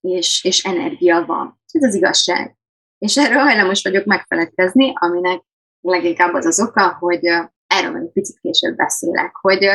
és, 0.00 0.44
és 0.44 0.64
energia 0.64 1.24
van. 1.24 1.60
Ez 1.72 1.82
az 1.82 1.94
igazság. 1.94 2.56
És 2.98 3.16
erről 3.16 3.38
hajlamos 3.38 3.82
vagyok 3.82 4.04
megfeledkezni, 4.04 4.92
aminek 4.94 5.42
leginkább 5.80 6.34
az 6.34 6.46
az 6.46 6.60
oka, 6.60 6.96
hogy 7.00 7.24
erről 7.66 7.96
egy 7.96 8.12
picit 8.12 8.38
később 8.40 8.76
beszélek, 8.76 9.36
hogy 9.36 9.68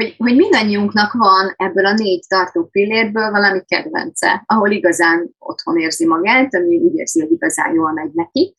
hogy, 0.00 0.14
hogy 0.18 0.36
mindannyiunknak 0.36 1.12
van 1.12 1.54
ebből 1.56 1.86
a 1.86 1.92
négy 1.92 2.24
tartó 2.28 2.64
pillérből 2.64 3.30
valami 3.30 3.62
kedvence, 3.64 4.42
ahol 4.46 4.70
igazán 4.70 5.34
otthon 5.38 5.78
érzi 5.78 6.06
magát, 6.06 6.54
ami 6.54 6.78
úgy 6.78 6.98
érzi, 6.98 7.20
hogy 7.20 7.32
igazán 7.32 7.74
jól 7.74 7.92
megy 7.92 8.10
neki, 8.12 8.54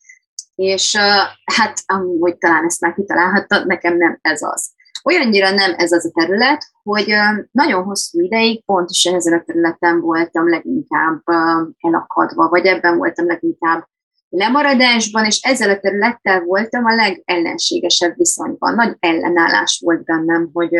és 0.54 0.96
hát 1.56 1.78
amúgy 1.86 2.38
talán 2.38 2.64
ezt 2.64 2.80
már 2.80 2.94
kitalálhatta, 2.94 3.64
nekem 3.64 3.96
nem 3.96 4.18
ez 4.20 4.42
az. 4.42 4.70
Olyannyira 5.04 5.50
nem 5.50 5.74
ez 5.76 5.92
az 5.92 6.06
a 6.06 6.20
terület, 6.20 6.64
hogy 6.82 7.14
nagyon 7.50 7.82
hosszú 7.82 8.20
ideig 8.20 8.64
pontosan 8.64 9.14
ezen 9.14 9.38
a 9.38 9.42
területen 9.46 10.00
voltam 10.00 10.48
leginkább 10.48 11.22
elakadva, 11.78 12.48
vagy 12.48 12.66
ebben 12.66 12.96
voltam 12.96 13.26
leginkább 13.26 13.86
lemaradásban, 14.28 15.24
és 15.24 15.40
ezzel 15.40 15.70
a 15.70 15.78
területtel 15.78 16.40
voltam 16.40 16.84
a 16.84 16.94
legellenségesebb 16.94 18.16
viszonyban. 18.16 18.74
Nagy 18.74 18.96
ellenállás 18.98 19.80
volt 19.84 20.04
bennem, 20.04 20.50
hogy 20.52 20.76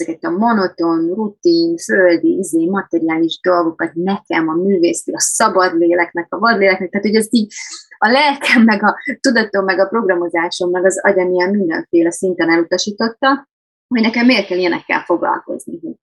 ezeket 0.00 0.24
a 0.24 0.30
monoton, 0.30 1.14
rutin, 1.14 1.76
földi, 1.76 2.38
izé, 2.38 2.66
materiális 2.66 3.40
dolgokat 3.42 3.94
nekem, 3.94 4.48
a 4.48 4.54
művészti, 4.54 5.12
a 5.12 5.20
szabad 5.20 5.78
léleknek, 5.78 6.26
a 6.28 6.38
vadléleknek, 6.38 6.90
tehát 6.90 7.06
hogy 7.06 7.16
ez 7.16 7.26
így 7.30 7.52
a 7.98 8.08
lelkem, 8.08 8.62
meg 8.62 8.82
a 8.84 8.96
tudatom, 9.20 9.64
meg 9.64 9.78
a 9.78 9.88
programozásom, 9.88 10.70
meg 10.70 10.84
az 10.84 11.00
agyam 11.02 11.32
ilyen 11.32 11.50
mindenféle 11.50 12.10
szinten 12.10 12.50
elutasította, 12.50 13.48
hogy 13.88 14.02
nekem 14.02 14.26
miért 14.26 14.46
kell 14.46 14.58
ilyenekkel 14.58 15.00
foglalkozni, 15.00 15.78
hogy 15.82 15.94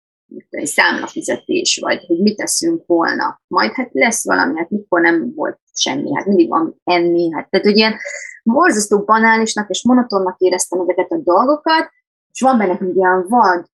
egy 0.50 0.66
számlafizetés, 0.66 1.80
vagy 1.82 2.06
hogy 2.06 2.20
mit 2.20 2.38
teszünk 2.38 2.84
holnap. 2.86 3.38
Majd 3.48 3.72
hát 3.72 3.90
lesz 3.92 4.26
valami, 4.26 4.58
hát 4.58 4.70
mikor 4.70 5.02
nem 5.02 5.34
volt 5.36 5.60
semmi, 5.74 6.16
hát 6.16 6.26
mindig 6.26 6.50
van 6.50 6.82
enni, 6.84 7.32
hát 7.34 7.50
tehát 7.50 7.66
hogy 7.66 7.78
ilyen 7.78 7.98
borzasztó 8.44 9.04
banálisnak 9.04 9.70
és 9.70 9.84
monotonnak 9.84 10.40
éreztem 10.40 10.80
ezeket 10.80 11.12
a 11.12 11.18
dolgokat, 11.18 11.90
és 12.32 12.42
van 12.42 12.58
benne 12.58 12.78
egy 12.82 12.96
ilyen 12.96 13.26
vad, 13.28 13.66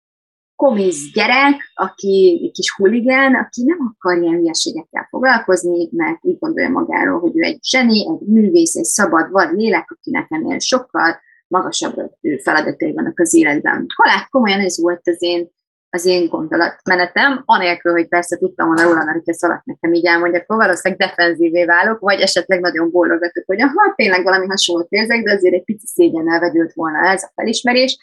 komisz 0.63 1.11
gyerek, 1.13 1.55
aki 1.73 2.41
egy 2.43 2.51
kis 2.51 2.71
huligán, 2.77 3.35
aki 3.35 3.63
nem 3.63 3.77
akar 3.91 4.21
ilyen 4.21 4.35
hülyeségekkel 4.35 5.07
foglalkozni, 5.09 5.89
mert 5.91 6.17
úgy 6.21 6.39
gondolja 6.39 6.69
magáról, 6.69 7.19
hogy 7.19 7.31
ő 7.37 7.41
egy 7.41 7.59
zseni, 7.63 8.07
egy 8.07 8.27
művész, 8.27 8.75
egy 8.75 8.83
szabad, 8.83 9.31
vad 9.31 9.53
lélek, 9.55 9.85
akinek 9.91 10.25
ennél 10.29 10.59
sokkal 10.59 11.19
magasabb 11.47 11.95
feladatai 12.43 12.93
vannak 12.93 13.19
az 13.19 13.33
életben. 13.33 13.85
Halál 13.95 14.27
komolyan 14.29 14.59
ez 14.59 14.81
volt 14.81 15.01
az 15.03 15.17
én, 15.19 15.49
az 15.89 16.05
én 16.05 16.27
gondolatmenetem, 16.27 17.41
anélkül, 17.45 17.91
hogy 17.91 18.07
persze 18.07 18.37
tudtam 18.37 18.67
volna 18.67 18.83
róla, 18.83 19.03
mert 19.03 19.17
hogyha 19.17 19.33
szaladt 19.33 19.65
nekem 19.65 19.93
így 19.93 20.05
elmondja, 20.05 20.39
akkor 20.39 20.57
valószínűleg 20.57 21.07
defenzívé 21.07 21.65
válok, 21.65 21.99
vagy 21.99 22.19
esetleg 22.19 22.59
nagyon 22.59 22.91
bólogatok, 22.91 23.43
hogy 23.45 23.61
ha 23.61 23.93
tényleg 23.95 24.23
valami 24.23 24.47
hasonlót 24.47 24.89
érzek, 24.89 25.23
de 25.23 25.33
azért 25.33 25.53
egy 25.53 25.63
pici 25.63 25.87
szégyennel 25.87 26.39
vegyült 26.39 26.73
volna 26.73 27.07
ez 27.07 27.23
a 27.23 27.31
felismerés, 27.35 27.97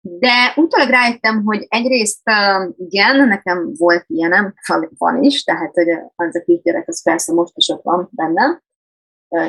de 0.00 0.52
utólag 0.56 0.88
rájöttem, 0.88 1.44
hogy 1.44 1.66
egyrészt 1.68 2.30
igen, 2.76 3.28
nekem 3.28 3.72
volt 3.76 4.04
ilyenem, 4.06 4.54
van 4.98 5.22
is, 5.22 5.44
tehát 5.44 5.74
hogy 5.74 5.88
az 6.14 6.36
a 6.36 6.42
két 6.44 6.62
gyerek 6.62 6.88
az 6.88 7.02
persze 7.02 7.32
most 7.32 7.52
is 7.56 7.68
ott 7.68 7.82
van 7.82 8.08
bennem, 8.12 8.62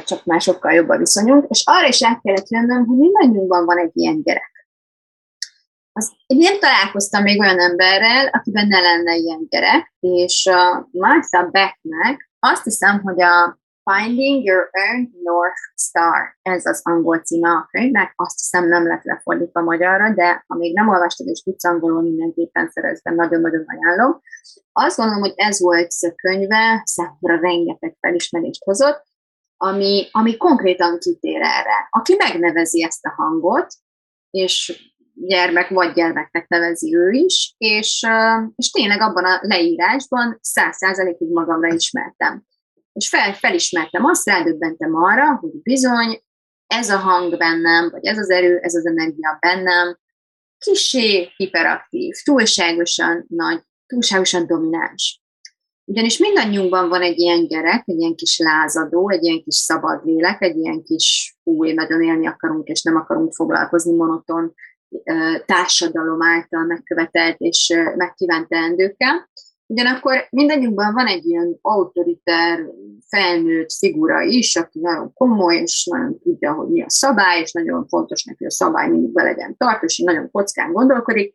csak 0.06 0.26
már 0.26 0.42
sokkal 0.42 0.72
jobb 0.72 0.90
a 0.90 0.98
viszonyunk, 0.98 1.46
és 1.50 1.64
arra 1.66 1.88
is 1.88 2.00
rá 2.00 2.20
kellett 2.22 2.50
jönnöm, 2.50 2.86
hogy 2.86 2.98
mindannyiunkban 2.98 3.66
van 3.66 3.78
egy 3.78 3.92
ilyen 3.94 4.22
gyerek. 4.22 4.68
Azt, 5.94 6.12
én 6.26 6.38
nem 6.38 6.60
találkoztam 6.60 7.24
még 7.24 7.40
olyan 7.40 7.60
emberrel, 7.60 8.28
akiben 8.28 8.68
ne 8.68 8.80
lenne 8.80 9.16
ilyen 9.16 9.48
gyerek, 9.50 9.94
és 10.00 10.50
uh, 10.52 10.86
Martha 10.92 11.44
Becknek 11.44 12.30
azt 12.40 12.64
hiszem, 12.64 13.02
hogy 13.02 13.22
a 13.22 13.59
Finding 13.90 14.44
Your 14.44 14.70
Own 14.72 15.10
North 15.24 15.62
Star, 15.76 16.38
ez 16.42 16.66
az 16.66 16.82
angol 16.84 17.20
címe 17.20 17.50
a 17.50 17.68
könyvnek, 17.72 18.14
azt 18.16 18.40
hiszem 18.40 18.68
nem 18.68 18.88
lett 18.88 19.04
lefordítva 19.04 19.62
magyarra, 19.62 20.14
de 20.14 20.44
ha 20.48 20.56
még 20.56 20.74
nem 20.74 20.88
olvastad 20.88 21.28
és 21.28 21.42
tudsz 21.42 21.66
angolul, 21.66 22.02
mindenképpen 22.02 22.70
szereztem, 22.70 23.16
nagyon-nagyon 23.16 23.66
ajánlom. 23.68 24.22
Azt 24.72 24.98
gondolom, 24.98 25.22
hogy 25.22 25.34
ez 25.36 25.60
volt 25.62 25.88
a 26.00 26.14
könyve, 26.16 26.82
számomra 26.86 27.40
rengeteg 27.40 27.98
felismerést 28.00 28.64
hozott, 28.64 29.04
ami, 29.58 30.08
ami 30.12 30.38
konkrétan 30.38 30.98
kitér 31.00 31.42
erre. 31.42 31.88
Aki 31.90 32.16
megnevezi 32.18 32.84
ezt 32.84 33.06
a 33.06 33.14
hangot, 33.18 33.68
és 34.30 34.84
gyermek 35.14 35.70
vagy 35.70 35.94
gyermeknek 35.94 36.48
nevezi 36.48 36.96
ő 36.96 37.12
is, 37.12 37.56
és, 37.58 38.08
és 38.56 38.72
tényleg 38.72 39.02
abban 39.02 39.26
a 39.26 39.40
leírásban 39.42 40.38
száz 40.42 40.76
százalékig 40.76 41.32
magamra 41.32 41.74
ismertem. 41.74 42.48
És 43.00 43.10
fel, 43.10 43.34
felismertem 43.34 44.06
azt, 44.06 44.28
rádöbbentem 44.28 44.96
arra, 44.96 45.36
hogy 45.36 45.62
bizony 45.64 46.24
ez 46.68 46.90
a 46.90 46.98
hang 46.98 47.38
bennem, 47.38 47.90
vagy 47.90 48.06
ez 48.06 48.18
az 48.18 48.30
erő, 48.30 48.58
ez 48.58 48.76
az 48.76 48.86
energia 48.86 49.38
bennem, 49.40 49.98
kisé 50.58 51.34
hiperaktív, 51.36 52.16
túlságosan 52.24 53.26
nagy, 53.28 53.62
túlságosan 53.86 54.48
domináns. 54.48 55.22
Ugyanis 55.86 56.18
mindannyiunkban 56.18 56.90
van 56.90 57.02
egy 57.02 57.20
ilyen 57.20 57.48
gyerek, 57.48 57.84
egy 57.86 58.00
ilyen 58.00 58.16
kis 58.16 58.38
lázadó, 58.38 59.10
egy 59.10 59.24
ilyen 59.24 59.44
kis 59.44 59.56
szabad 59.56 60.06
lélek, 60.06 60.42
egy 60.42 60.58
ilyen 60.58 60.84
kis 60.84 61.38
új, 61.44 61.74
nagyon 61.74 62.02
élni 62.02 62.28
akarunk, 62.28 62.68
és 62.68 62.82
nem 62.82 62.96
akarunk 62.96 63.34
foglalkozni 63.34 63.96
monoton 63.96 64.54
társadalom 65.46 66.22
által 66.22 66.64
megkövetelt 66.64 67.40
és 67.40 67.74
megkívánt 67.96 68.48
teendőkkel. 68.48 69.30
Ugyanakkor 69.72 70.28
mindannyiunkban 70.30 70.94
van 70.94 71.08
egy 71.08 71.26
ilyen 71.26 71.58
autoriter, 71.62 72.66
felnőtt 73.08 73.72
figura 73.72 74.22
is, 74.22 74.56
aki 74.56 74.80
nagyon 74.80 75.14
komoly, 75.14 75.56
és 75.56 75.88
nagyon 75.92 76.20
tudja, 76.20 76.54
hogy 76.54 76.68
mi 76.68 76.82
a 76.82 76.90
szabály, 76.90 77.42
és 77.42 77.52
nagyon 77.52 77.88
fontos 77.88 78.24
neki, 78.24 78.38
hogy 78.38 78.48
a 78.48 78.56
szabály 78.56 78.90
mindig 78.90 79.12
be 79.12 79.24
legyen 79.24 79.58
tart, 79.58 79.84
és 79.84 79.98
nagyon 79.98 80.32
kockán 80.32 80.72
gondolkodik, 80.72 81.34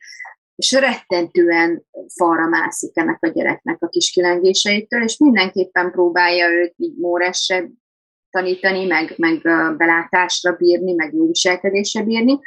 és 0.56 0.72
rettentően 0.72 1.84
falra 2.14 2.48
mászik 2.48 2.96
ennek 2.98 3.18
a 3.20 3.28
gyereknek 3.28 3.82
a 3.82 3.88
kis 3.88 4.10
kilengéseitől, 4.10 5.02
és 5.02 5.18
mindenképpen 5.18 5.90
próbálja 5.90 6.50
őt 6.50 6.74
így 6.76 6.96
móresse 6.96 7.70
tanítani, 8.30 8.86
meg, 8.86 9.14
meg 9.16 9.40
belátásra 9.76 10.52
bírni, 10.52 10.92
meg 10.92 11.14
jó 11.14 11.26
viselkedésre 11.26 12.02
bírni, 12.02 12.38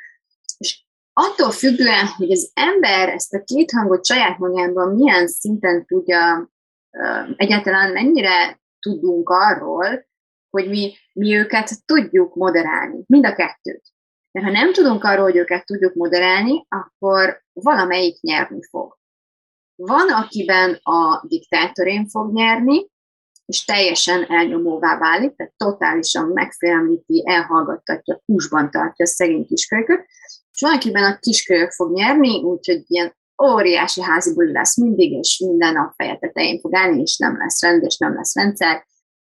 attól 1.19 1.51
függően, 1.51 2.05
hogy 2.05 2.31
az 2.31 2.51
ember 2.53 3.09
ezt 3.09 3.33
a 3.33 3.43
két 3.43 3.71
hangot 3.71 4.05
saját 4.05 4.37
magában 4.37 4.95
milyen 4.95 5.27
szinten 5.27 5.85
tudja, 5.85 6.49
egyáltalán 7.35 7.91
mennyire 7.91 8.59
tudunk 8.79 9.29
arról, 9.29 10.07
hogy 10.49 10.69
mi, 10.69 10.93
mi 11.13 11.35
őket 11.35 11.85
tudjuk 11.85 12.35
moderálni, 12.35 13.03
mind 13.07 13.25
a 13.25 13.35
kettőt. 13.35 13.83
Mert 14.31 14.45
ha 14.45 14.51
nem 14.51 14.73
tudunk 14.73 15.03
arról, 15.03 15.23
hogy 15.23 15.35
őket 15.35 15.65
tudjuk 15.65 15.93
moderálni, 15.93 16.65
akkor 16.69 17.41
valamelyik 17.53 18.21
nyerni 18.21 18.63
fog. 18.69 18.97
Van, 19.75 20.09
akiben 20.09 20.79
a 20.83 21.25
diktátorén 21.27 22.07
fog 22.07 22.33
nyerni, 22.33 22.87
és 23.45 23.65
teljesen 23.65 24.23
elnyomóvá 24.23 24.97
válik, 24.97 25.35
tehát 25.35 25.53
totálisan 25.57 26.27
megfélemlíti, 26.27 27.23
elhallgattatja, 27.25 28.21
húsban 28.25 28.71
tartja 28.71 29.05
a 29.05 29.07
szegény 29.07 29.45
kiskölyköt, 29.45 30.05
és 30.57 30.63
van, 30.63 30.75
akiben 30.75 31.03
a 31.03 31.19
kiskölyök 31.19 31.71
fog 31.71 31.93
nyerni, 31.93 32.43
úgyhogy 32.43 32.83
ilyen 32.87 33.15
óriási 33.43 34.01
házi 34.01 34.33
buli 34.33 34.51
lesz 34.51 34.77
mindig, 34.77 35.11
és 35.11 35.43
minden 35.45 35.75
a 35.75 35.93
feje 35.95 36.17
tetején 36.17 36.59
fog 36.59 36.75
állni, 36.75 37.01
és 37.01 37.17
nem 37.17 37.37
lesz 37.37 37.61
rend, 37.61 37.83
és 37.83 37.97
nem 37.97 38.13
lesz 38.13 38.35
rendszer, 38.35 38.85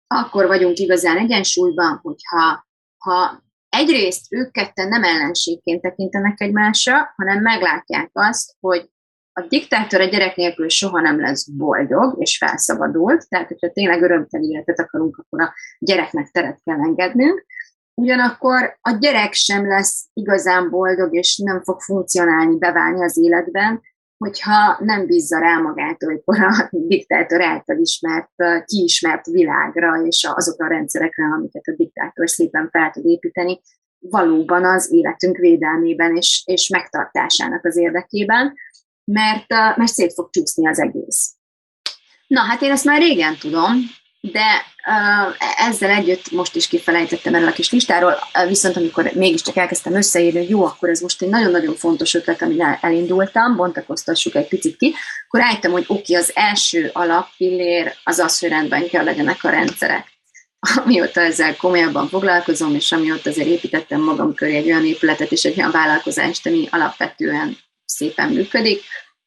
akkor 0.07 0.47
vagyunk 0.47 0.77
igazán 0.77 1.17
egyensúlyban, 1.17 1.99
hogyha 2.01 2.67
ha 2.97 3.43
egyrészt 3.69 4.25
ők 4.29 4.51
ketten 4.51 4.87
nem 4.87 5.03
ellenségként 5.03 5.81
tekintenek 5.81 6.41
egymásra, 6.41 7.13
hanem 7.15 7.41
meglátják 7.41 8.09
azt, 8.13 8.55
hogy 8.59 8.89
a 9.33 9.41
diktátor 9.41 10.01
a 10.01 10.05
gyerek 10.05 10.35
nélkül 10.35 10.69
soha 10.69 11.01
nem 11.01 11.19
lesz 11.19 11.49
boldog 11.49 12.15
és 12.19 12.37
felszabadult, 12.37 13.29
tehát 13.29 13.47
hogyha 13.47 13.71
tényleg 13.71 14.01
örömteli 14.01 14.47
életet 14.47 14.79
akarunk, 14.79 15.17
akkor 15.17 15.41
a 15.41 15.53
gyereknek 15.79 16.29
teret 16.31 16.59
kell 16.63 16.79
engednünk, 16.79 17.45
Ugyanakkor 17.95 18.77
a 18.81 18.91
gyerek 18.91 19.33
sem 19.33 19.67
lesz 19.67 20.05
igazán 20.13 20.69
boldog, 20.69 21.15
és 21.15 21.37
nem 21.37 21.63
fog 21.63 21.81
funkcionálni, 21.81 22.57
beválni 22.57 23.03
az 23.03 23.17
életben, 23.17 23.81
hogyha 24.17 24.77
nem 24.79 25.05
bízza 25.05 25.39
rá 25.39 25.57
magát 25.57 26.03
olykor 26.03 26.39
a 26.39 26.67
diktátor 26.71 27.41
által 27.41 27.77
ismert, 27.77 28.31
kiismert 28.65 29.25
világra, 29.25 30.01
és 30.05 30.27
azokra 30.33 30.65
a 30.65 30.69
rendszerekre, 30.69 31.23
amiket 31.25 31.65
a 31.65 31.75
diktátor 31.75 32.29
szépen 32.29 32.69
fel 32.69 32.91
tud 32.91 33.05
építeni, 33.05 33.61
valóban 33.99 34.65
az 34.65 34.91
életünk 34.91 35.37
védelmében 35.37 36.15
és, 36.15 36.43
és 36.45 36.69
megtartásának 36.69 37.65
az 37.65 37.77
érdekében, 37.77 38.53
mert, 39.03 39.49
mert 39.49 39.93
szét 39.93 40.13
fog 40.13 40.29
csúszni 40.29 40.67
az 40.67 40.79
egész. 40.79 41.35
Na, 42.27 42.41
hát 42.41 42.61
én 42.61 42.71
ezt 42.71 42.85
már 42.85 43.01
régen 43.01 43.35
tudom, 43.39 43.71
de 44.31 44.65
uh, 44.87 45.35
ezzel 45.67 45.89
együtt 45.89 46.31
most 46.31 46.55
is 46.55 46.67
kifelejtettem 46.67 47.35
erről 47.35 47.47
a 47.47 47.51
kis 47.51 47.71
listáról, 47.71 48.17
viszont 48.47 48.77
amikor 48.77 49.11
mégiscsak 49.13 49.55
elkezdtem 49.55 49.95
összeírni, 49.95 50.39
hogy 50.39 50.49
jó, 50.49 50.65
akkor 50.65 50.89
ez 50.89 51.01
most 51.01 51.21
egy 51.21 51.29
nagyon-nagyon 51.29 51.75
fontos 51.75 52.13
ötlet, 52.13 52.41
amire 52.41 52.79
elindultam, 52.81 53.55
bontakoztassuk 53.55 54.35
egy 54.35 54.47
picit 54.47 54.77
ki, 54.77 54.93
akkor 55.25 55.39
rájöttem, 55.39 55.71
hogy 55.71 55.85
oké, 55.87 56.01
okay, 56.01 56.15
az 56.15 56.31
első 56.35 56.89
alappillér 56.93 57.95
az 58.03 58.19
az, 58.19 58.39
hogy 58.39 58.49
rendben 58.49 58.87
kell 58.87 59.03
legyenek 59.03 59.43
a 59.43 59.49
rendszerek. 59.49 60.07
Amióta 60.83 61.21
ezzel 61.21 61.55
komolyabban 61.55 62.07
foglalkozom, 62.07 62.75
és 62.75 62.91
amióta 62.91 63.29
azért 63.29 63.47
építettem 63.47 64.01
magam 64.01 64.33
köré 64.33 64.55
egy 64.55 64.65
olyan 64.65 64.85
épületet 64.85 65.31
és 65.31 65.43
egy 65.43 65.57
olyan 65.57 65.71
vállalkozást, 65.71 66.45
ami 66.45 66.67
alapvetően 66.71 67.57
szépen 67.85 68.29
működik, 68.29 68.83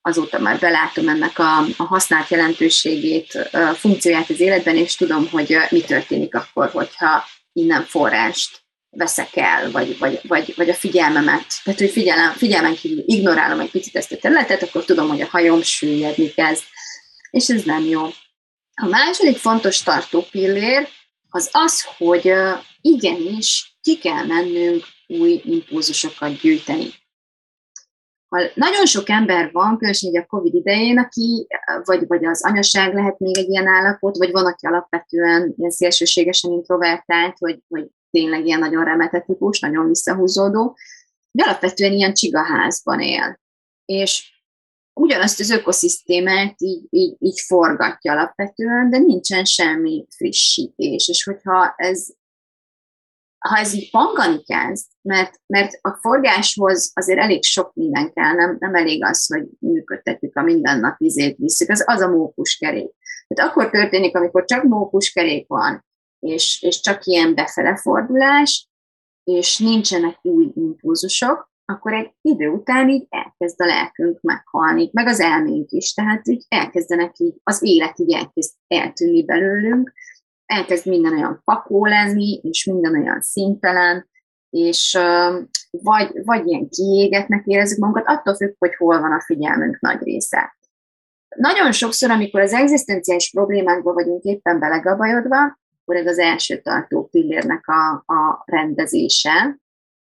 azóta 0.06 0.38
már 0.38 0.58
belátom 0.58 1.08
ennek 1.08 1.38
a, 1.38 1.58
a 1.76 1.82
használt 1.82 2.28
jelentőségét, 2.28 3.48
a 3.52 3.58
funkcióját 3.58 4.30
az 4.30 4.40
életben, 4.40 4.76
és 4.76 4.94
tudom, 4.94 5.28
hogy 5.28 5.56
mi 5.70 5.80
történik 5.80 6.34
akkor, 6.34 6.70
hogyha 6.70 7.24
innen 7.52 7.84
forrást 7.84 8.60
veszek 8.90 9.36
el, 9.36 9.70
vagy, 9.70 9.98
vagy, 9.98 10.20
vagy, 10.22 10.54
vagy 10.56 10.68
a 10.68 10.74
figyelmemet, 10.74 11.44
tehát 11.64 11.80
hogy 11.80 11.90
figyelem, 11.90 12.32
figyelmen 12.32 12.74
kívül 12.74 13.02
ignorálom 13.06 13.60
egy 13.60 13.70
picit 13.70 13.96
ezt 13.96 14.12
a 14.12 14.16
területet, 14.16 14.62
akkor 14.62 14.84
tudom, 14.84 15.08
hogy 15.08 15.20
a 15.20 15.28
hajom 15.30 15.62
süllyedni 15.62 16.30
kezd, 16.30 16.62
és 17.30 17.48
ez 17.48 17.62
nem 17.62 17.84
jó. 17.84 18.04
A 18.74 18.86
második 18.86 19.36
fontos 19.36 19.82
tartó 19.82 20.26
pillér 20.30 20.88
az 21.28 21.48
az, 21.52 21.86
hogy 21.96 22.32
igenis 22.80 23.76
ki 23.82 23.98
kell 23.98 24.24
mennünk 24.24 24.84
új 25.06 25.42
impulzusokat 25.44 26.40
gyűjteni 26.40 26.94
ha 28.28 28.42
nagyon 28.54 28.86
sok 28.86 29.08
ember 29.08 29.52
van, 29.52 29.76
különösen 29.76 30.14
a 30.14 30.26
Covid 30.26 30.54
idején, 30.54 30.98
aki, 30.98 31.46
vagy, 31.84 32.06
vagy 32.06 32.24
az 32.24 32.44
anyaság 32.44 32.94
lehet 32.94 33.18
még 33.18 33.38
egy 33.38 33.48
ilyen 33.48 33.66
állapot, 33.66 34.16
vagy 34.16 34.30
van, 34.30 34.46
aki 34.46 34.66
alapvetően 34.66 35.54
ilyen 35.56 35.70
szélsőségesen 35.70 36.52
introvertált, 36.52 37.38
vagy, 37.38 37.58
vagy 37.68 37.88
tényleg 38.10 38.46
ilyen 38.46 38.58
nagyon 38.58 38.84
remetett 38.84 39.24
típus, 39.24 39.60
nagyon 39.60 39.86
visszahúzódó, 39.86 40.76
de 41.30 41.44
alapvetően 41.44 41.92
ilyen 41.92 42.14
csigaházban 42.14 43.00
él. 43.00 43.40
És 43.84 44.34
ugyanazt 45.00 45.40
az 45.40 45.50
ökoszisztémát 45.50 46.54
így, 46.62 46.86
így, 46.90 47.16
így 47.18 47.40
forgatja 47.40 48.12
alapvetően, 48.12 48.90
de 48.90 48.98
nincsen 48.98 49.44
semmi 49.44 50.06
frissítés. 50.16 51.08
És 51.08 51.24
hogyha 51.24 51.74
ez 51.76 52.08
ha 53.46 53.56
ez 53.56 53.74
így 53.74 53.90
pangani 53.90 54.42
kezd, 54.42 54.86
mert, 55.02 55.40
mert 55.46 55.78
a 55.80 55.98
forgáshoz 56.00 56.90
azért 56.94 57.18
elég 57.18 57.44
sok 57.44 57.74
minden 57.74 58.12
kell, 58.12 58.32
nem, 58.32 58.56
nem 58.58 58.74
elég 58.74 59.04
az, 59.04 59.26
hogy 59.26 59.44
működtetjük 59.58 60.36
a 60.36 60.42
mindennapi 60.42 61.04
izét 61.04 61.36
visszük, 61.36 61.70
az, 61.70 61.84
az 61.86 62.00
a 62.00 62.08
mókuskerék. 62.08 62.90
Tehát 63.26 63.50
akkor 63.50 63.70
történik, 63.70 64.16
amikor 64.16 64.44
csak 64.44 64.62
mókuskerék 64.62 65.46
van, 65.48 65.84
és, 66.18 66.62
és 66.62 66.80
csak 66.80 67.04
ilyen 67.04 67.34
befele 67.34 67.76
fordulás, 67.76 68.68
és 69.24 69.58
nincsenek 69.58 70.18
új 70.22 70.50
impulzusok, 70.54 71.50
akkor 71.64 71.92
egy 71.92 72.10
idő 72.20 72.48
után 72.48 72.88
így 72.88 73.06
elkezd 73.08 73.60
a 73.60 73.66
lelkünk 73.66 74.20
meghalni, 74.20 74.90
meg 74.92 75.06
az 75.06 75.20
elménk 75.20 75.70
is, 75.70 75.92
tehát 75.92 76.28
így 76.28 76.44
elkezdenek 76.48 77.18
így, 77.18 77.34
az 77.42 77.62
élet 77.62 77.98
így 77.98 78.12
elkezd 78.12 78.52
eltűnni 78.66 79.24
belőlünk, 79.24 79.92
elkezd 80.46 80.86
minden 80.86 81.12
olyan 81.12 81.40
pakó 81.44 81.86
lenni, 81.86 82.40
és 82.42 82.64
minden 82.64 82.94
olyan 82.94 83.20
szintelen, 83.20 84.08
és 84.50 84.98
vagy, 85.70 86.10
vagy 86.24 86.46
ilyen 86.46 86.68
kiégetnek 86.68 87.46
érezzük 87.46 87.78
magunkat, 87.78 88.06
attól 88.06 88.34
függ, 88.34 88.54
hogy 88.58 88.74
hol 88.76 89.00
van 89.00 89.12
a 89.12 89.20
figyelmünk 89.20 89.80
nagy 89.80 90.02
része. 90.02 90.56
Nagyon 91.36 91.72
sokszor, 91.72 92.10
amikor 92.10 92.40
az 92.40 92.52
egzisztenciális 92.52 93.30
problémákba 93.30 93.92
vagyunk 93.92 94.22
éppen 94.22 94.58
belegabajodva, 94.58 95.58
akkor 95.80 95.96
ez 95.96 96.06
az 96.06 96.18
első 96.18 96.60
tartó 96.60 97.08
pillérnek 97.10 97.66
a, 97.66 98.12
a 98.14 98.42
rendezése, 98.44 99.58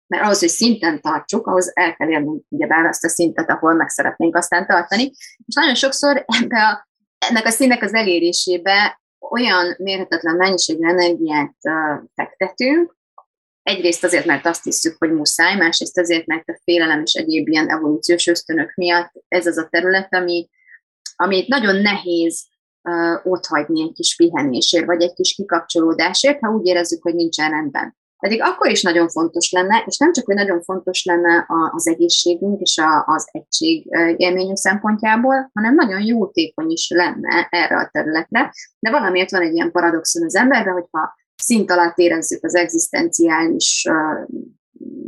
mert 0.06 0.22
ahhoz, 0.24 0.38
hogy 0.38 0.48
szinten 0.48 1.00
tartsuk, 1.00 1.46
ahhoz 1.46 1.70
el 1.74 1.94
kell 1.94 2.08
érnünk 2.08 2.44
ugyebár 2.48 2.84
azt 2.84 3.04
a 3.04 3.08
szintet, 3.08 3.50
ahol 3.50 3.74
meg 3.74 3.88
szeretnénk 3.88 4.36
aztán 4.36 4.66
tartani. 4.66 5.10
És 5.46 5.54
nagyon 5.54 5.74
sokszor 5.74 6.24
ebbe 6.26 6.62
a, 6.62 6.88
ennek 7.28 7.46
a 7.46 7.50
színnek 7.50 7.82
az 7.82 7.94
elérésébe 7.94 9.00
olyan 9.30 9.74
mérhetetlen 9.78 10.36
mennyiségű 10.36 10.88
energiát 10.88 11.56
fektetünk, 12.14 12.96
egyrészt 13.62 14.04
azért, 14.04 14.24
mert 14.24 14.46
azt 14.46 14.64
hiszük, 14.64 14.96
hogy 14.98 15.12
muszáj, 15.12 15.56
másrészt 15.56 15.98
azért, 15.98 16.26
mert 16.26 16.48
a 16.48 16.60
félelem 16.64 17.02
és 17.04 17.12
egyéb 17.12 17.48
ilyen 17.48 17.68
evolúciós 17.68 18.26
ösztönök 18.26 18.74
miatt 18.74 19.12
ez 19.28 19.46
az 19.46 19.58
a 19.58 19.68
terület, 19.70 20.14
ami, 20.14 20.48
amit 21.16 21.48
nagyon 21.48 21.76
nehéz 21.76 22.44
uh, 22.82 23.26
ott 23.26 23.46
hagyni 23.46 23.82
egy 23.82 23.92
kis 23.92 24.16
pihenésért, 24.16 24.86
vagy 24.86 25.02
egy 25.02 25.12
kis 25.12 25.34
kikapcsolódásért, 25.34 26.40
ha 26.40 26.50
úgy 26.50 26.66
érezzük, 26.66 27.02
hogy 27.02 27.14
nincsen 27.14 27.50
rendben. 27.50 27.96
Pedig 28.20 28.42
akkor 28.42 28.70
is 28.70 28.82
nagyon 28.82 29.08
fontos 29.08 29.50
lenne, 29.50 29.84
és 29.86 29.96
nem 29.98 30.12
csak, 30.12 30.24
hogy 30.24 30.34
nagyon 30.34 30.62
fontos 30.62 31.04
lenne 31.04 31.46
az 31.70 31.88
egészségünk 31.88 32.60
és 32.60 32.80
az 33.04 33.28
egység 33.32 33.86
élményünk 34.16 34.56
szempontjából, 34.56 35.50
hanem 35.52 35.74
nagyon 35.74 36.00
jótékony 36.00 36.70
is 36.70 36.90
lenne 36.94 37.48
erre 37.50 37.76
a 37.76 37.88
területre. 37.92 38.54
De 38.78 38.90
valamiért 38.90 39.30
van 39.30 39.42
egy 39.42 39.54
ilyen 39.54 39.70
paradoxon 39.72 40.24
az 40.24 40.34
emberben, 40.34 40.72
hogyha 40.72 41.14
szint 41.36 41.70
alatt 41.70 41.98
érezzük 41.98 42.44
az 42.44 42.54
egzisztenciális 42.54 43.82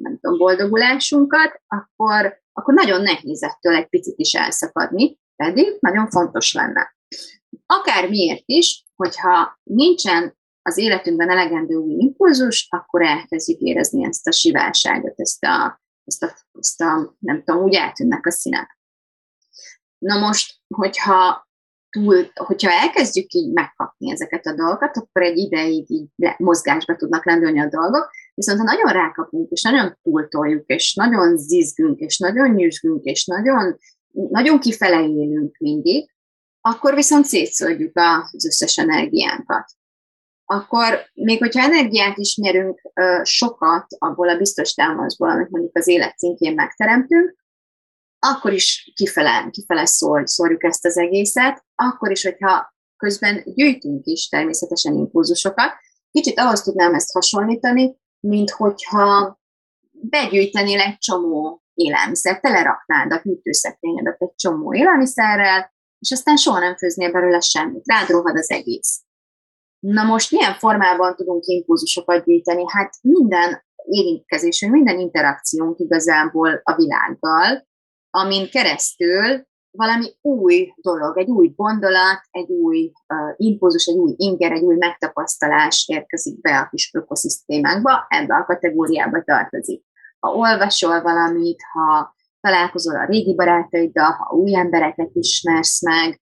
nem 0.02 0.18
tudom, 0.20 0.38
boldogulásunkat, 0.38 1.62
akkor, 1.66 2.40
akkor 2.52 2.74
nagyon 2.74 3.02
nehéz 3.02 3.42
ettől 3.42 3.74
egy 3.74 3.88
picit 3.88 4.18
is 4.18 4.34
elszakadni, 4.34 5.18
pedig 5.36 5.76
nagyon 5.80 6.10
fontos 6.10 6.54
lenne. 6.54 6.96
Akár 7.66 8.08
miért 8.08 8.42
is, 8.46 8.84
hogyha 8.96 9.60
nincsen 9.62 10.36
az 10.62 10.78
életünkben 10.78 11.30
elegendő 11.30 11.74
új 11.74 11.94
impulzus, 11.98 12.66
akkor 12.70 13.02
elkezdjük 13.02 13.60
érezni 13.60 14.04
ezt 14.04 14.28
a 14.28 14.32
siválságot, 14.32 15.20
ezt 15.20 15.44
a, 15.44 15.82
ezt 16.04 16.22
a, 16.22 16.34
ezt 16.58 16.80
a 16.80 17.14
nem 17.18 17.42
tudom, 17.44 17.62
úgy 17.62 17.74
eltűnnek 17.74 18.26
a 18.26 18.30
színek. 18.30 18.78
Na 19.98 20.18
most, 20.18 20.54
hogyha 20.74 21.50
túl, 21.90 22.30
hogyha 22.34 22.70
elkezdjük 22.70 23.32
így 23.32 23.52
megkapni 23.52 24.10
ezeket 24.10 24.46
a 24.46 24.54
dolgokat, 24.54 24.96
akkor 24.96 25.22
egy 25.22 25.38
ideig 25.38 25.90
így 25.90 26.08
mozgásba 26.36 26.96
tudnak 26.96 27.24
lendülni 27.24 27.60
a 27.60 27.68
dolgok, 27.68 28.10
viszont 28.34 28.58
ha 28.58 28.64
nagyon 28.64 28.92
rákapunk, 28.92 29.50
és 29.50 29.62
nagyon 29.62 29.98
túltoljuk, 30.02 30.66
és 30.66 30.94
nagyon 30.94 31.36
zizgünk, 31.36 31.98
és 31.98 32.18
nagyon 32.18 32.50
nyüzsgünk, 32.50 33.04
és 33.04 33.24
nagyon, 33.24 33.78
nagyon 34.12 34.60
kifele 34.60 35.02
élünk 35.02 35.56
mindig, 35.56 36.10
akkor 36.60 36.94
viszont 36.94 37.24
szétszódjuk 37.24 37.90
az 37.94 38.46
összes 38.46 38.78
energiánkat 38.78 39.64
akkor 40.52 41.10
még 41.14 41.38
hogyha 41.38 41.62
energiát 41.62 42.18
is 42.18 42.36
nyerünk 42.36 42.80
sokat 43.22 43.86
abból 43.98 44.28
a 44.28 44.36
biztos 44.36 44.74
támaszból, 44.74 45.30
amit 45.30 45.50
mondjuk 45.50 45.76
az 45.76 45.88
élet 45.88 46.18
szintjén 46.18 46.54
megteremtünk, 46.54 47.36
akkor 48.18 48.52
is 48.52 48.92
kifele, 48.94 49.48
kifele 49.50 49.86
szól, 49.86 50.26
szórjuk 50.26 50.64
ezt 50.64 50.84
az 50.86 50.98
egészet, 50.98 51.64
akkor 51.74 52.10
is, 52.10 52.22
hogyha 52.22 52.74
közben 52.96 53.42
gyűjtünk 53.44 54.06
is 54.06 54.28
természetesen 54.28 54.94
impulzusokat. 54.94 55.72
Kicsit 56.10 56.38
ahhoz 56.38 56.62
tudnám 56.62 56.94
ezt 56.94 57.12
hasonlítani, 57.12 57.96
mint 58.20 58.50
hogyha 58.50 59.40
begyűjtenél 59.90 60.80
egy 60.80 60.98
csomó 60.98 61.62
élelmiszer, 61.74 62.40
teleraknád 62.40 63.12
a 63.12 63.20
hűtőszekrényedet 63.22 64.22
egy 64.22 64.34
csomó 64.34 64.74
élelmiszerrel, 64.74 65.72
és 65.98 66.10
aztán 66.10 66.36
soha 66.36 66.58
nem 66.58 66.76
főznél 66.76 67.12
belőle 67.12 67.40
semmit, 67.40 67.86
rád 67.86 68.08
rohad 68.08 68.36
az 68.36 68.50
egész. 68.50 69.00
Na 69.82 70.02
most 70.04 70.30
milyen 70.30 70.54
formában 70.54 71.16
tudunk 71.16 71.44
impulzusokat 71.46 72.24
gyűjteni? 72.24 72.64
Hát 72.66 72.94
minden 73.00 73.62
érintkezésünk, 73.84 74.72
minden 74.72 74.98
interakciónk 74.98 75.78
igazából 75.78 76.60
a 76.62 76.74
világgal, 76.74 77.66
amin 78.10 78.50
keresztül 78.50 79.46
valami 79.70 80.06
új 80.20 80.72
dolog, 80.76 81.18
egy 81.18 81.28
új 81.28 81.52
gondolat, 81.56 82.20
egy 82.30 82.50
új 82.50 82.92
uh, 83.08 83.34
impulzus, 83.36 83.86
egy 83.86 83.96
új 83.96 84.14
inger, 84.16 84.52
egy 84.52 84.62
új 84.62 84.76
megtapasztalás 84.76 85.84
érkezik 85.88 86.40
be 86.40 86.58
a 86.58 86.68
kis 86.68 86.90
ökoszisztémánkba, 86.94 88.06
ebbe 88.08 88.34
a 88.34 88.44
kategóriába 88.44 89.22
tartozik. 89.22 89.84
Ha 90.18 90.32
olvasol 90.34 91.02
valamit, 91.02 91.62
ha 91.72 92.14
találkozol 92.40 92.96
a 92.96 93.06
régi 93.06 93.34
barátaiddal, 93.34 94.10
ha 94.10 94.34
új 94.34 94.56
embereket 94.56 95.10
ismersz 95.12 95.82
meg, 95.82 96.20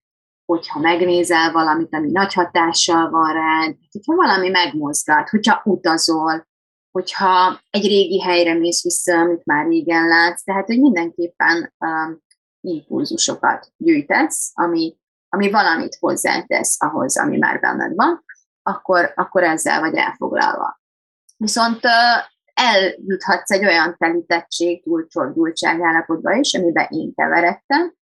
hogyha 0.51 0.79
megnézel 0.79 1.53
valamit, 1.53 1.95
ami 1.95 2.11
nagy 2.11 2.35
hatással 2.35 3.11
van 3.11 3.33
rád, 3.33 3.77
hogyha 3.93 4.15
valami 4.15 4.49
megmozgat, 4.49 5.29
hogyha 5.29 5.61
utazol, 5.65 6.49
hogyha 6.91 7.61
egy 7.71 7.87
régi 7.87 8.21
helyre 8.21 8.55
mész 8.55 8.83
vissza, 8.83 9.19
amit 9.19 9.45
már 9.45 9.67
régen 9.67 10.09
látsz, 10.09 10.43
tehát 10.43 10.67
hogy 10.67 10.81
mindenképpen 10.81 11.75
um, 11.79 12.19
impulzusokat 12.61 13.73
gyűjtesz, 13.77 14.51
ami, 14.55 14.97
ami 15.29 15.51
valamit 15.51 15.97
hozzátesz 16.01 16.83
ahhoz, 16.83 17.19
ami 17.19 17.39
már 17.39 17.61
benned 17.61 17.95
van, 17.95 18.25
akkor, 18.63 19.13
akkor 19.17 19.43
ezzel 19.43 19.81
vagy 19.81 19.95
elfoglalva. 19.95 20.81
Viszont 21.37 21.85
uh, 21.85 21.91
eljuthatsz 22.55 23.51
egy 23.51 23.65
olyan 23.65 23.97
telítettség, 23.99 24.83
túlcsordultság 24.83 25.81
állapotba 25.81 26.33
is, 26.33 26.55
amiben 26.55 26.87
én 26.89 27.15
keveredtem, 27.15 27.99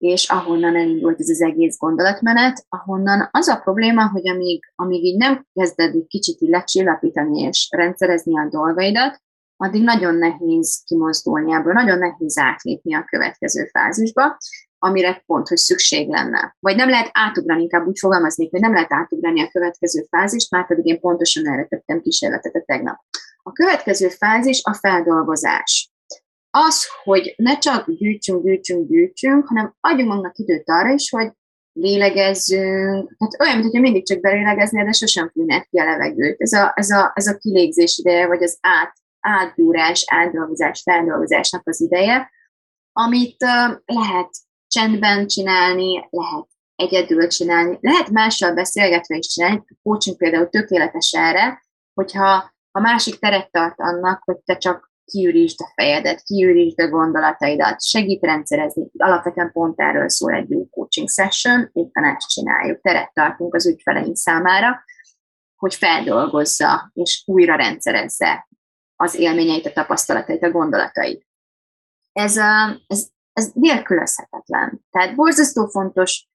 és 0.00 0.28
ahonnan 0.28 0.76
elindult 0.76 1.20
ez 1.20 1.28
az 1.28 1.42
egész 1.42 1.78
gondolatmenet, 1.78 2.64
ahonnan 2.68 3.28
az 3.30 3.48
a 3.48 3.56
probléma, 3.56 4.10
hogy 4.10 4.28
amíg, 4.28 4.72
amíg 4.74 5.04
így 5.04 5.16
nem 5.16 5.46
kezded 5.52 5.94
egy 5.94 6.06
kicsit 6.06 6.40
lecsillapítani 6.40 7.40
és 7.40 7.68
rendszerezni 7.70 8.38
a 8.38 8.48
dolgaidat, 8.48 9.22
addig 9.56 9.82
nagyon 9.82 10.14
nehéz 10.14 10.82
kimozdulni 10.84 11.52
ebből, 11.52 11.72
nagyon 11.72 11.98
nehéz 11.98 12.38
átlépni 12.38 12.94
a 12.94 13.04
következő 13.04 13.64
fázisba, 13.64 14.36
amire 14.78 15.22
pont, 15.26 15.48
hogy 15.48 15.56
szükség 15.56 16.08
lenne. 16.08 16.56
Vagy 16.60 16.76
nem 16.76 16.88
lehet 16.88 17.10
átugrani, 17.12 17.62
inkább 17.62 17.86
úgy 17.86 17.98
fogalmaznék, 17.98 18.50
hogy 18.50 18.60
nem 18.60 18.72
lehet 18.72 18.92
átugrani 18.92 19.42
a 19.42 19.50
következő 19.50 20.06
fázist, 20.10 20.50
már 20.50 20.66
pedig 20.66 20.86
én 20.86 21.00
pontosan 21.00 21.48
erre 21.48 21.66
tettem 21.66 22.00
kísérletet 22.00 22.54
a 22.54 22.62
tegnap. 22.66 22.96
A 23.42 23.52
következő 23.52 24.08
fázis 24.08 24.60
a 24.62 24.74
feldolgozás 24.74 25.89
az, 26.50 26.86
hogy 27.02 27.34
ne 27.36 27.58
csak 27.58 27.90
gyűjtsünk, 27.90 28.44
gyűjtsünk, 28.44 28.88
gyűjtsünk, 28.88 29.46
hanem 29.46 29.74
adjunk 29.80 30.08
magunknak 30.08 30.38
időt 30.38 30.68
arra 30.68 30.92
is, 30.92 31.10
hogy 31.10 31.32
lélegezzünk, 31.72 33.16
tehát 33.18 33.40
olyan, 33.40 33.58
mintha 33.58 33.80
mindig 33.80 34.06
csak 34.06 34.20
belélegeznél, 34.20 34.84
de 34.84 34.92
sosem 34.92 35.30
fújnád 35.32 35.66
ki 35.70 35.78
a 35.78 35.84
levegőt. 35.84 36.40
Ez 36.40 36.52
a, 36.52 36.72
ez 36.74 36.90
a, 36.90 37.12
ez 37.14 37.26
a 37.26 37.36
kilégzés 37.36 37.98
ideje, 37.98 38.26
vagy 38.26 38.42
az 38.42 38.58
át, 38.60 38.92
átgyúrás, 39.20 40.04
átdolgozás, 40.06 40.82
feldolgozásnak 40.82 41.68
az 41.68 41.80
ideje, 41.80 42.30
amit 42.92 43.42
uh, 43.42 43.78
lehet 43.84 44.30
csendben 44.66 45.26
csinálni, 45.26 46.08
lehet 46.10 46.48
egyedül 46.74 47.26
csinálni, 47.26 47.78
lehet 47.80 48.10
mással 48.10 48.54
beszélgetve 48.54 49.16
is 49.16 49.26
csinálni. 49.26 49.62
A 49.66 49.74
coaching 49.82 50.16
például 50.16 50.48
tökéletes 50.48 51.12
erre, 51.12 51.62
hogyha 51.94 52.52
a 52.70 52.80
másik 52.80 53.18
teret 53.18 53.50
tart 53.50 53.80
annak, 53.80 54.22
hogy 54.24 54.36
te 54.44 54.56
csak 54.56 54.89
kiürítsd 55.10 55.60
a 55.60 55.72
fejedet, 55.74 56.22
kiürítsd 56.22 56.80
a 56.80 56.88
gondolataidat, 56.88 57.82
segít 57.82 58.22
rendszerezni. 58.22 58.90
Alapvetően 58.96 59.52
pont 59.52 59.80
erről 59.80 60.08
szól 60.08 60.32
egy 60.32 60.50
jó 60.50 60.68
coaching 60.68 61.08
session, 61.08 61.70
éppen 61.72 62.04
ezt 62.04 62.28
csináljuk. 62.28 62.80
Teret 62.80 63.12
tartunk 63.12 63.54
az 63.54 63.66
ügyfeleink 63.66 64.16
számára, 64.16 64.84
hogy 65.56 65.74
feldolgozza 65.74 66.90
és 66.94 67.22
újra 67.26 67.56
rendszerezze 67.56 68.48
az 68.96 69.14
élményeit, 69.14 69.66
a 69.66 69.72
tapasztalatait, 69.72 70.42
a 70.42 70.50
gondolatait. 70.50 71.26
Ez, 72.12 72.36
ez, 72.86 73.08
ez 73.32 73.50
nélkülözhetetlen. 73.54 74.84
Tehát 74.90 75.14
borzasztó 75.14 75.66
fontos 75.66 76.28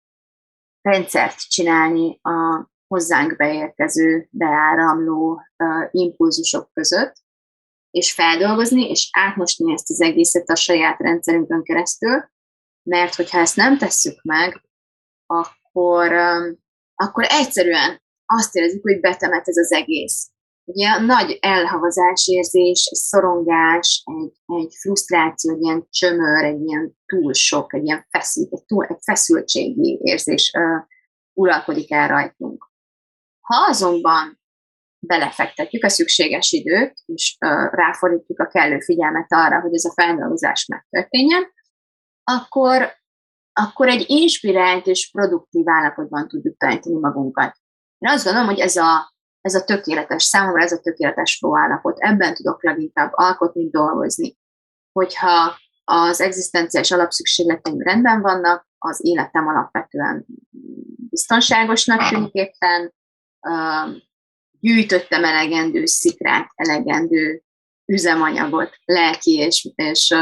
rendszert 0.82 1.38
csinálni 1.38 2.20
a 2.22 2.68
hozzánk 2.88 3.36
beérkező, 3.36 4.28
beáramló 4.32 5.42
uh, 5.58 5.88
impulzusok 5.92 6.70
között, 6.74 7.25
és 7.96 8.14
feldolgozni, 8.14 8.90
és 8.90 9.10
átmosni 9.12 9.74
ezt 9.74 9.90
az 9.90 10.02
egészet 10.02 10.50
a 10.50 10.56
saját 10.56 11.00
rendszerünkön 11.00 11.64
keresztül, 11.64 12.30
mert 12.84 13.16
hogyha 13.16 13.40
ezt 13.40 13.56
nem 13.56 13.78
tesszük 13.78 14.22
meg, 14.22 14.62
akkor, 15.26 16.12
um, 16.12 16.58
akkor 16.96 17.26
egyszerűen 17.30 18.02
azt 18.26 18.56
érezzük, 18.56 18.82
hogy 18.82 19.00
betemet 19.00 19.48
ez 19.48 19.58
az 19.58 19.72
egész. 19.72 20.30
Ugye 20.64 21.00
nagy 21.00 21.38
elhavazás 21.42 22.28
érzés, 22.28 22.90
szorongás, 22.94 24.04
egy, 24.06 24.34
egy 24.46 24.74
frusztráció, 24.82 25.54
egy 25.54 25.62
ilyen 25.62 25.88
csömör, 25.90 26.44
egy 26.44 26.62
ilyen 26.62 26.98
túl 27.06 27.34
sok, 27.34 27.74
egy 27.74 27.84
ilyen 27.84 28.06
feszült, 28.10 28.54
egy, 28.54 28.66
túl, 28.66 28.86
egy 28.86 29.02
feszültségi 29.02 30.00
érzés 30.04 30.52
uh, 30.58 30.86
uralkodik 31.34 31.92
el 31.92 32.08
rajtunk. 32.08 32.70
Ha 33.42 33.56
azonban 33.70 34.40
belefektetjük 35.06 35.84
a 35.84 35.90
szükséges 35.90 36.52
időt, 36.52 36.94
és 37.06 37.38
ráfordítjuk 37.72 38.40
a 38.40 38.48
kellő 38.48 38.80
figyelmet 38.80 39.26
arra, 39.30 39.62
hogy 39.62 39.74
ez 39.74 39.86
a 39.86 39.94
feldolgozás 39.94 40.66
megtörténjen, 40.66 41.54
akkor, 42.24 42.94
akkor 43.54 43.88
egy 43.88 44.06
inspirált 44.08 44.88
és 44.88 45.12
produktív 45.12 45.70
állapotban 45.70 46.28
tudjuk 46.28 46.58
tanítani 46.58 47.00
magunkat. 47.00 47.56
Én 47.98 48.10
azt 48.10 48.24
gondolom, 48.24 48.48
hogy 48.48 48.60
ez 48.60 48.76
a, 48.76 49.14
ez 49.42 49.56
a 49.56 49.64
tökéletes, 49.64 50.24
számomra 50.24 50.64
ez 50.64 50.72
a 50.72 50.80
tökéletes 50.80 51.38
flow 51.38 51.58
állapot. 51.58 52.00
Ebben 52.00 52.34
tudok 52.34 52.64
leginkább 52.64 53.12
alkotni, 53.14 53.70
dolgozni. 53.70 54.38
Hogyha 54.92 55.58
az 55.84 56.22
egzisztenciális 56.22 56.92
alapszükségleteim 56.92 57.82
rendben 57.82 58.22
vannak, 58.22 58.68
az 58.78 59.06
életem 59.06 59.48
alapvetően 59.48 60.26
biztonságosnak 61.10 62.10
tűnik 62.10 62.34
éppen, 62.34 62.94
gyűjtöttem 64.66 65.24
elegendő 65.24 65.86
szikrát, 65.86 66.48
elegendő 66.56 67.42
üzemanyagot, 67.86 68.70
lelki 68.86 69.34
és, 69.34 69.72
és 69.76 70.16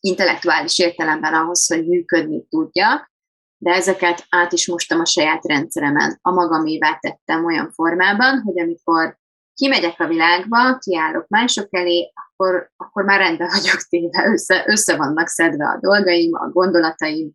intellektuális 0.00 0.78
értelemben 0.78 1.34
ahhoz, 1.34 1.66
hogy 1.66 1.86
működni 1.86 2.46
tudjak, 2.48 3.12
de 3.58 3.74
ezeket 3.74 4.26
át 4.28 4.52
is 4.52 4.66
mostam 4.66 5.00
a 5.00 5.04
saját 5.04 5.44
rendszeremen. 5.44 6.18
A 6.22 6.30
magamévá 6.30 6.98
tettem 7.00 7.44
olyan 7.44 7.70
formában, 7.70 8.40
hogy 8.40 8.60
amikor 8.60 9.18
kimegyek 9.54 10.00
a 10.00 10.06
világba, 10.06 10.78
kiállok 10.78 11.28
mások 11.28 11.68
elé, 11.70 12.12
akkor, 12.14 12.70
akkor 12.76 13.04
már 13.04 13.20
rendben 13.20 13.48
vagyok 13.48 13.80
téve, 13.88 14.26
össze, 14.26 14.64
össze 14.66 14.96
vannak 14.96 15.28
szedve 15.28 15.64
a 15.64 15.78
dolgaim, 15.80 16.34
a 16.34 16.48
gondolataim. 16.48 17.30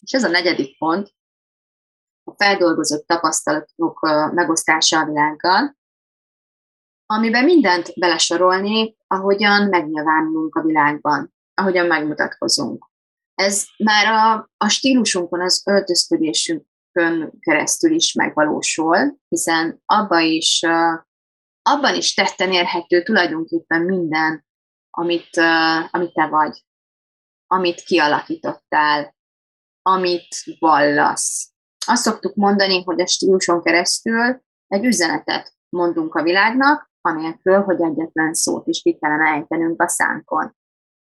És 0.00 0.12
ez 0.12 0.24
a 0.24 0.28
negyedik 0.28 0.78
pont, 0.78 1.12
a 2.30 2.44
feldolgozott 2.44 3.06
tapasztalatok 3.06 4.00
megosztása 4.32 4.98
a 4.98 5.04
világgal, 5.04 5.78
amiben 7.06 7.44
mindent 7.44 7.92
belesorolnék, 7.98 8.96
ahogyan 9.06 9.68
megnyilvánulunk 9.68 10.54
a 10.54 10.62
világban, 10.62 11.34
ahogyan 11.54 11.86
megmutatkozunk. 11.86 12.88
Ez 13.34 13.64
már 13.76 14.06
a, 14.06 14.50
a 14.56 14.68
stílusunkon, 14.68 15.40
az 15.40 15.62
öltözködésünkön 15.66 17.32
keresztül 17.40 17.94
is 17.94 18.12
megvalósul, 18.12 19.18
hiszen 19.28 19.82
abba 19.84 20.18
is, 20.20 20.62
abban 21.62 21.94
is 21.94 22.14
tetten 22.14 22.52
érhető 22.52 23.02
tulajdonképpen 23.02 23.82
minden, 23.82 24.46
amit, 24.90 25.36
amit 25.90 26.12
te 26.12 26.26
vagy, 26.26 26.64
amit 27.46 27.80
kialakítottál, 27.80 29.14
amit 29.82 30.44
vallasz. 30.58 31.49
Azt 31.86 32.02
szoktuk 32.02 32.34
mondani, 32.34 32.82
hogy 32.84 33.00
a 33.00 33.06
stíluson 33.06 33.62
keresztül 33.62 34.42
egy 34.66 34.84
üzenetet 34.84 35.52
mondunk 35.68 36.14
a 36.14 36.22
világnak, 36.22 36.90
anélkül, 37.00 37.62
hogy 37.62 37.82
egyetlen 37.82 38.34
szót 38.34 38.66
is 38.66 38.82
ki 38.82 38.98
kellene 39.00 39.30
ejtenünk 39.30 39.82
a 39.82 39.88
szánkon. 39.88 40.58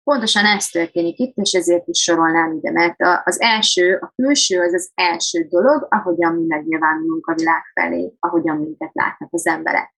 Pontosan 0.04 0.44
ez 0.44 0.66
történik 0.66 1.18
itt, 1.18 1.36
és 1.36 1.52
ezért 1.52 1.88
is 1.88 2.02
sorolnám 2.02 2.52
ide, 2.52 2.70
mert 2.70 2.96
az 3.24 3.40
első, 3.40 3.98
a 4.00 4.12
külső 4.16 4.60
az 4.60 4.74
az 4.74 4.90
első 4.94 5.46
dolog, 5.48 5.86
ahogyan 5.90 6.34
mi 6.34 6.44
megnyilvánulunk 6.46 7.26
a 7.26 7.34
világ 7.34 7.62
felé, 7.74 8.14
ahogyan 8.18 8.56
minket 8.56 8.90
látnak 8.92 9.28
az 9.32 9.46
emberek. 9.46 9.94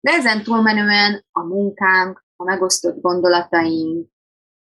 De 0.00 0.12
ezen 0.12 0.42
túlmenően 0.42 1.24
a 1.32 1.42
munkánk, 1.44 2.24
a 2.36 2.44
megosztott 2.44 3.00
gondolataink, 3.00 4.08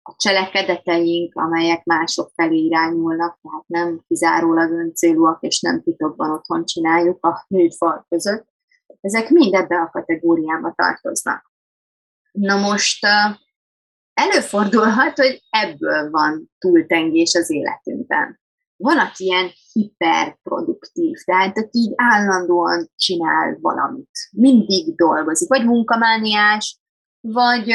a 0.02 0.14
cselekedeteink, 0.16 1.34
amelyek 1.34 1.84
mások 1.84 2.30
felé 2.34 2.58
irányulnak, 2.58 3.38
tehát 3.42 3.64
nem 3.66 4.04
kizárólag 4.06 4.70
öncélúak, 4.70 5.42
és 5.42 5.60
nem 5.60 5.82
titokban 5.82 6.30
otthon 6.30 6.64
csináljuk 6.64 7.24
a 7.24 7.44
műfal 7.48 8.06
között, 8.08 8.46
ezek 9.00 9.30
mind 9.30 9.54
ebbe 9.54 9.80
a 9.80 9.90
kategóriába 9.90 10.72
tartoznak. 10.76 11.50
Na 12.32 12.60
most 12.60 13.06
előfordulhat, 14.14 15.16
hogy 15.16 15.42
ebből 15.50 16.10
van 16.10 16.50
túltengés 16.58 17.34
az 17.34 17.50
életünkben. 17.50 18.40
Van, 18.76 18.98
aki 18.98 19.24
ilyen 19.24 19.50
hiperproduktív, 19.72 21.16
tehát 21.24 21.58
aki 21.58 21.78
így 21.78 21.92
állandóan 21.96 22.90
csinál 22.96 23.58
valamit, 23.60 24.10
mindig 24.30 24.96
dolgozik, 24.96 25.48
vagy 25.48 25.64
munkamániás, 25.64 26.81
vagy, 27.22 27.72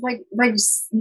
vagy, 0.00 0.26
vagy 0.28 0.54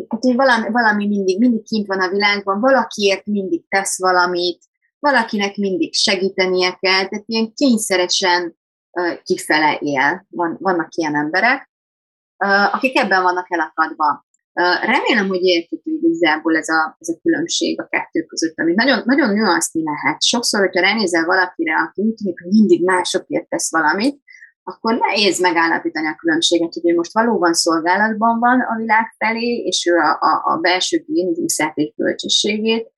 hát, 0.08 0.24
valami, 0.36 0.70
valami 0.70 1.08
mindig, 1.08 1.40
mindig 1.40 1.64
kint 1.64 1.88
van 1.88 2.00
a 2.00 2.10
világban, 2.10 2.60
valakiért 2.60 3.26
mindig 3.26 3.68
tesz 3.68 4.00
valamit, 4.00 4.64
valakinek 5.00 5.56
mindig 5.56 5.94
segítenie 5.94 6.78
kell, 6.80 7.08
tehát 7.08 7.24
ilyen 7.26 7.54
kényszeresen 7.54 8.58
kifele 9.24 9.78
él. 9.82 10.26
Van, 10.30 10.58
vannak 10.60 10.96
ilyen 10.96 11.16
emberek, 11.16 11.70
akik 12.72 12.98
ebben 12.98 13.24
vannak 13.24 13.52
elakadva. 13.52 14.28
Remélem, 14.82 15.28
hogy 15.28 15.44
érthető 15.44 15.92
igazából 16.02 16.58
ez 16.58 16.70
a, 16.70 16.96
ez 17.00 17.10
a 17.10 17.20
különbség 17.22 17.82
a 17.82 17.88
kettő 17.88 18.24
között, 18.24 18.60
ami 18.60 18.74
nagyon, 18.74 19.02
nagyon 19.06 19.34
nüanszni 19.34 19.82
lehet. 19.84 20.24
Sokszor, 20.24 20.60
hogyha 20.60 20.82
ránézel 20.82 21.26
valakire, 21.26 21.76
aki 21.76 22.02
úgy 22.02 22.14
tűnik, 22.14 22.42
hogy 22.42 22.52
mindig 22.52 22.84
másokért 22.84 23.50
tesz 23.50 23.72
valamit, 23.72 24.22
akkor 24.70 24.98
nehéz 24.98 25.40
megállapítani 25.40 26.08
a 26.08 26.16
különbséget, 26.16 26.74
hogy 26.74 26.92
ő 26.92 26.96
most 26.96 27.14
valóban 27.14 27.54
szolgálatban 27.54 28.40
van 28.40 28.60
a 28.60 28.76
világ 28.78 29.14
felé, 29.18 29.56
és 29.56 29.86
ő 29.86 29.96
a, 29.96 30.18
a, 30.20 30.54
a 30.54 30.58
belső 30.58 31.04
géniuszát 31.08 31.78
és 31.78 31.94
bölcsességét 31.96 32.92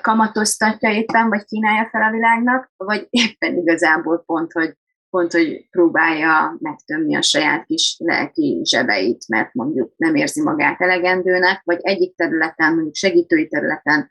kamatoztatja 0.00 0.90
éppen, 0.90 1.28
vagy 1.28 1.44
kínálja 1.44 1.88
fel 1.90 2.02
a 2.02 2.10
világnak, 2.10 2.72
vagy 2.76 3.06
éppen 3.10 3.56
igazából 3.56 4.22
pont, 4.26 4.52
hogy 4.52 4.76
pont, 5.10 5.32
hogy 5.32 5.68
próbálja 5.70 6.56
megtömni 6.58 7.16
a 7.16 7.22
saját 7.22 7.64
kis 7.64 7.96
lelki 7.98 8.60
zsebeit, 8.64 9.28
mert 9.28 9.54
mondjuk 9.54 9.92
nem 9.96 10.14
érzi 10.14 10.42
magát 10.42 10.80
elegendőnek, 10.80 11.60
vagy 11.64 11.78
egyik 11.80 12.16
területen, 12.16 12.74
mondjuk 12.74 12.94
segítői 12.94 13.48
területen 13.48 14.08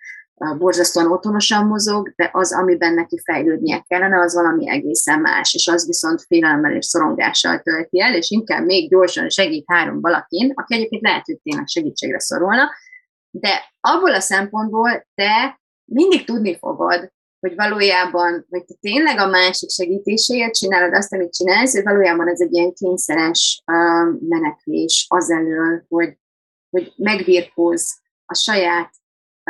borzasztóan 0.58 1.12
otthonosan 1.12 1.65
mozog, 1.65 2.13
de 2.15 2.30
az, 2.34 2.54
amiben 2.54 2.93
neki 2.93 3.19
fejlődnie 3.23 3.84
kellene, 3.88 4.19
az 4.19 4.34
valami 4.34 4.69
egészen 4.69 5.19
más, 5.19 5.54
és 5.54 5.67
az 5.67 5.86
viszont 5.86 6.21
félelemmel 6.21 6.76
és 6.76 6.86
szorongással 6.86 7.60
tölti 7.60 8.02
el, 8.02 8.15
és 8.15 8.30
inkább 8.30 8.65
még 8.65 8.89
gyorsan 8.89 9.30
segít 9.30 9.63
három 9.67 10.02
valakin, 10.02 10.52
aki 10.56 10.76
egyébként 10.76 11.02
lehet, 11.02 11.26
hogy 11.26 11.39
tényleg 11.43 11.67
segítségre 11.67 12.19
szorulna, 12.19 12.69
de 13.32 13.73
abból 13.80 14.13
a 14.13 14.19
szempontból 14.19 15.08
te 15.15 15.60
mindig 15.86 16.26
tudni 16.26 16.58
fogod, 16.58 17.12
hogy 17.39 17.56
valójában, 17.56 18.45
vagy 18.50 18.65
te 18.65 18.73
tényleg 18.80 19.17
a 19.17 19.28
másik 19.28 19.69
segítéséért 19.69 20.54
csinálod 20.54 20.93
azt, 20.93 21.13
amit 21.13 21.34
csinálsz, 21.34 21.73
hogy 21.73 21.84
valójában 21.84 22.30
ez 22.30 22.41
egy 22.41 22.54
ilyen 22.54 22.73
kényszeres 22.73 23.63
uh, 23.65 24.19
menekvés 24.30 25.06
az 25.10 25.32
elől, 25.32 25.86
hogy, 25.88 26.17
hogy 26.69 26.93
megbirkóz 26.95 28.00
a 28.26 28.36
saját 28.36 28.91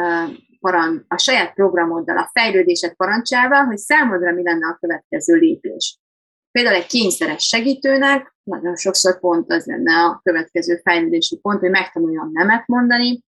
uh, 0.02 0.38
paran, 0.68 1.06
a 1.08 1.18
saját 1.18 1.54
programoddal, 1.54 2.18
a 2.18 2.30
fejlődésed 2.34 2.96
parancsával, 2.96 3.64
hogy 3.64 3.78
számodra 3.78 4.34
mi 4.34 4.44
lenne 4.44 4.68
a 4.68 4.78
következő 4.80 5.36
lépés. 5.36 6.00
Például 6.52 6.76
egy 6.76 6.86
kényszeres 6.86 7.44
segítőnek 7.44 8.36
nagyon 8.44 8.76
sokszor 8.76 9.20
pont 9.20 9.52
az 9.52 9.66
lenne 9.66 9.94
a 9.94 10.20
következő 10.24 10.80
fejlődési 10.84 11.40
pont, 11.40 11.60
hogy 11.60 11.70
megtanuljon 11.70 12.30
nemet 12.34 12.68
mondani, 12.68 13.24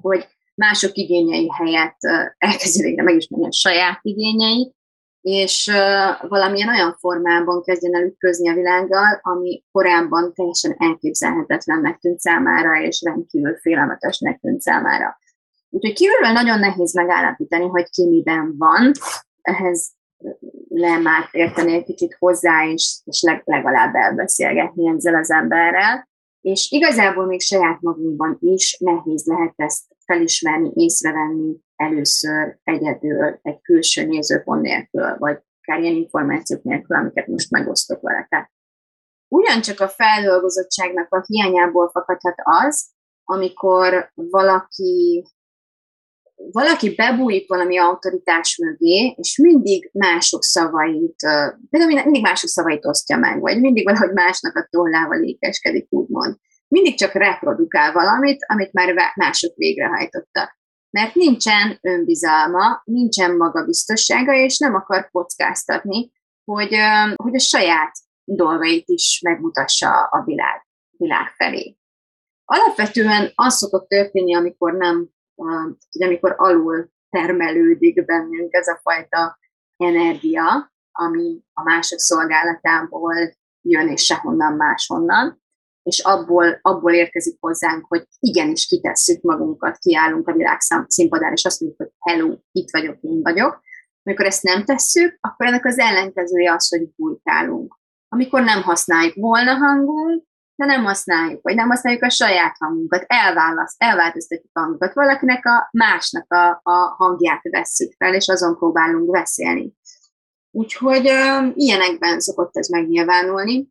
hogy 0.00 0.26
mások 0.54 0.90
igényei 0.94 1.50
helyett 1.50 1.96
elkezdi 2.38 2.82
végre 2.82 3.02
megismerni 3.02 3.46
a 3.46 3.52
saját 3.52 3.98
igényeit, 4.02 4.74
és 5.20 5.70
valamilyen 6.28 6.68
olyan 6.68 6.96
formában 6.98 7.62
kezdjen 7.62 7.94
el 7.94 8.06
ütközni 8.06 8.48
a 8.48 8.54
világgal, 8.54 9.18
ami 9.22 9.64
korábban 9.72 10.32
teljesen 10.34 10.74
elképzelhetetlennek 10.78 11.98
tűnt 11.98 12.20
számára, 12.20 12.82
és 12.82 13.02
rendkívül 13.04 13.56
félelmetesnek 13.56 14.40
tűnt 14.40 14.60
számára. 14.60 15.18
Úgyhogy 15.74 15.94
kívülről 15.94 16.32
nagyon 16.32 16.58
nehéz 16.58 16.94
megállapítani, 16.94 17.68
hogy 17.68 17.90
ki 17.90 18.08
miben 18.08 18.54
van, 18.58 18.90
ehhez 19.42 19.92
le 20.68 20.98
már 20.98 21.28
érteni 21.30 21.72
egy 21.72 21.84
kicsit 21.84 22.16
hozzá, 22.18 22.66
és, 22.66 23.00
és 23.04 23.22
legalább 23.44 23.94
elbeszélgetni 23.94 24.88
ezzel 24.88 25.14
az 25.14 25.30
emberrel. 25.30 26.08
És 26.40 26.70
igazából 26.70 27.26
még 27.26 27.40
saját 27.40 27.80
magunkban 27.80 28.36
is 28.40 28.76
nehéz 28.80 29.26
lehet 29.26 29.52
ezt 29.56 29.84
felismerni, 30.04 30.70
észrevenni 30.74 31.56
először 31.76 32.58
egyedül, 32.64 33.38
egy 33.42 33.60
külső 33.60 34.06
nézőpont 34.06 34.62
nélkül, 34.62 35.16
vagy 35.18 35.38
akár 35.60 35.82
ilyen 35.82 35.94
információk 35.94 36.62
nélkül, 36.62 36.96
amiket 36.96 37.26
most 37.26 37.50
megosztok 37.50 38.00
veletek. 38.00 38.52
Ugyancsak 39.28 39.80
a 39.80 39.88
feldolgozottságnak 39.88 41.14
a 41.14 41.24
hiányából 41.26 41.88
fakadhat 41.88 42.34
az, 42.36 42.92
amikor 43.24 44.10
valaki 44.14 45.24
valaki 46.34 46.94
bebújik 46.94 47.48
valami 47.48 47.78
autoritás 47.78 48.56
mögé, 48.56 49.14
és 49.16 49.38
mindig 49.42 49.90
mások 49.92 50.42
szavait, 50.42 51.16
például 51.70 52.02
mindig 52.02 52.22
mások 52.22 52.48
szavait 52.48 52.86
osztja 52.86 53.16
meg, 53.16 53.40
vagy 53.40 53.60
mindig 53.60 53.84
valahogy 53.84 54.12
másnak 54.12 54.56
a 54.56 54.66
tollával 54.70 55.20
lékeskedik, 55.20 55.86
úgymond 55.90 56.36
mindig 56.74 56.98
csak 56.98 57.12
reprodukál 57.12 57.92
valamit, 57.92 58.44
amit 58.46 58.72
már 58.72 58.94
mások 59.14 59.54
végrehajtottak. 59.56 60.58
Mert 60.90 61.14
nincsen 61.14 61.78
önbizalma, 61.80 62.82
nincsen 62.84 63.36
magabiztossága, 63.36 64.34
és 64.34 64.58
nem 64.58 64.74
akar 64.74 65.08
kockáztatni, 65.10 66.12
hogy, 66.44 66.74
hogy 67.14 67.34
a 67.34 67.38
saját 67.38 67.92
dolgait 68.24 68.88
is 68.88 69.20
megmutassa 69.24 70.02
a 70.02 70.24
világ, 70.24 70.66
világ 70.96 71.28
felé. 71.36 71.76
Alapvetően 72.44 73.32
az 73.34 73.56
szokott 73.56 73.88
történni, 73.88 74.34
amikor 74.34 74.72
nem, 74.72 75.08
amikor 76.04 76.34
alul 76.36 76.88
termelődik 77.10 78.04
bennünk 78.04 78.52
ez 78.52 78.68
a 78.68 78.80
fajta 78.82 79.38
energia, 79.76 80.72
ami 80.92 81.40
a 81.52 81.62
mások 81.62 81.98
szolgálatából 81.98 83.14
jön, 83.60 83.88
és 83.88 84.04
sehonnan 84.04 84.52
máshonnan, 84.52 85.42
és 85.82 85.98
abból, 85.98 86.58
abból 86.62 86.92
érkezik 86.92 87.36
hozzánk, 87.40 87.84
hogy 87.88 88.06
igenis 88.18 88.66
kitesszük 88.66 89.22
magunkat, 89.22 89.78
kiállunk 89.78 90.28
a 90.28 90.32
világ 90.32 90.58
színpadán, 90.86 91.32
és 91.32 91.44
azt 91.44 91.60
mondjuk, 91.60 91.80
hogy 91.80 91.92
hello, 91.98 92.36
itt 92.52 92.70
vagyok, 92.70 92.96
én 93.00 93.22
vagyok. 93.22 93.62
Amikor 94.02 94.26
ezt 94.26 94.42
nem 94.42 94.64
tesszük, 94.64 95.18
akkor 95.20 95.46
ennek 95.46 95.64
az 95.64 95.78
ellenkezője 95.78 96.52
az, 96.52 96.68
hogy 96.68 96.94
bujkálunk. 96.96 97.78
Amikor 98.08 98.42
nem 98.42 98.62
használjuk 98.62 99.14
volna 99.14 99.54
hangunk, 99.54 100.24
de 100.56 100.64
nem 100.64 100.84
használjuk, 100.84 101.42
vagy 101.42 101.54
nem 101.54 101.68
használjuk 101.68 102.02
a 102.02 102.10
saját 102.10 102.56
hangunkat, 102.58 103.04
elválaszt, 103.06 103.82
elváltoztatjuk 103.82 104.50
a 104.52 104.60
hangunkat, 104.60 104.94
valakinek 104.94 105.46
a 105.46 105.68
másnak 105.72 106.32
a, 106.32 106.60
a 106.62 106.94
hangját 106.96 107.40
vesszük 107.42 107.92
fel, 107.96 108.14
és 108.14 108.28
azon 108.28 108.56
próbálunk 108.56 109.10
beszélni. 109.10 109.74
Úgyhogy 110.50 111.10
uh, 111.10 111.52
ilyenekben 111.54 112.20
szokott 112.20 112.56
ez 112.56 112.68
megnyilvánulni. 112.68 113.68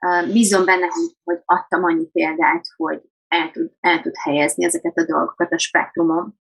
Uh, 0.00 0.32
bízom 0.32 0.64
benne, 0.64 0.86
hogy 1.24 1.40
adtam 1.44 1.84
annyi 1.84 2.06
példát, 2.06 2.66
hogy 2.76 3.00
el 3.28 3.50
tud, 3.50 3.72
el 3.80 4.00
tud 4.00 4.12
helyezni 4.16 4.64
ezeket 4.64 4.96
a 4.96 5.04
dolgokat 5.04 5.52
a 5.52 5.58
spektrumon. 5.58 6.38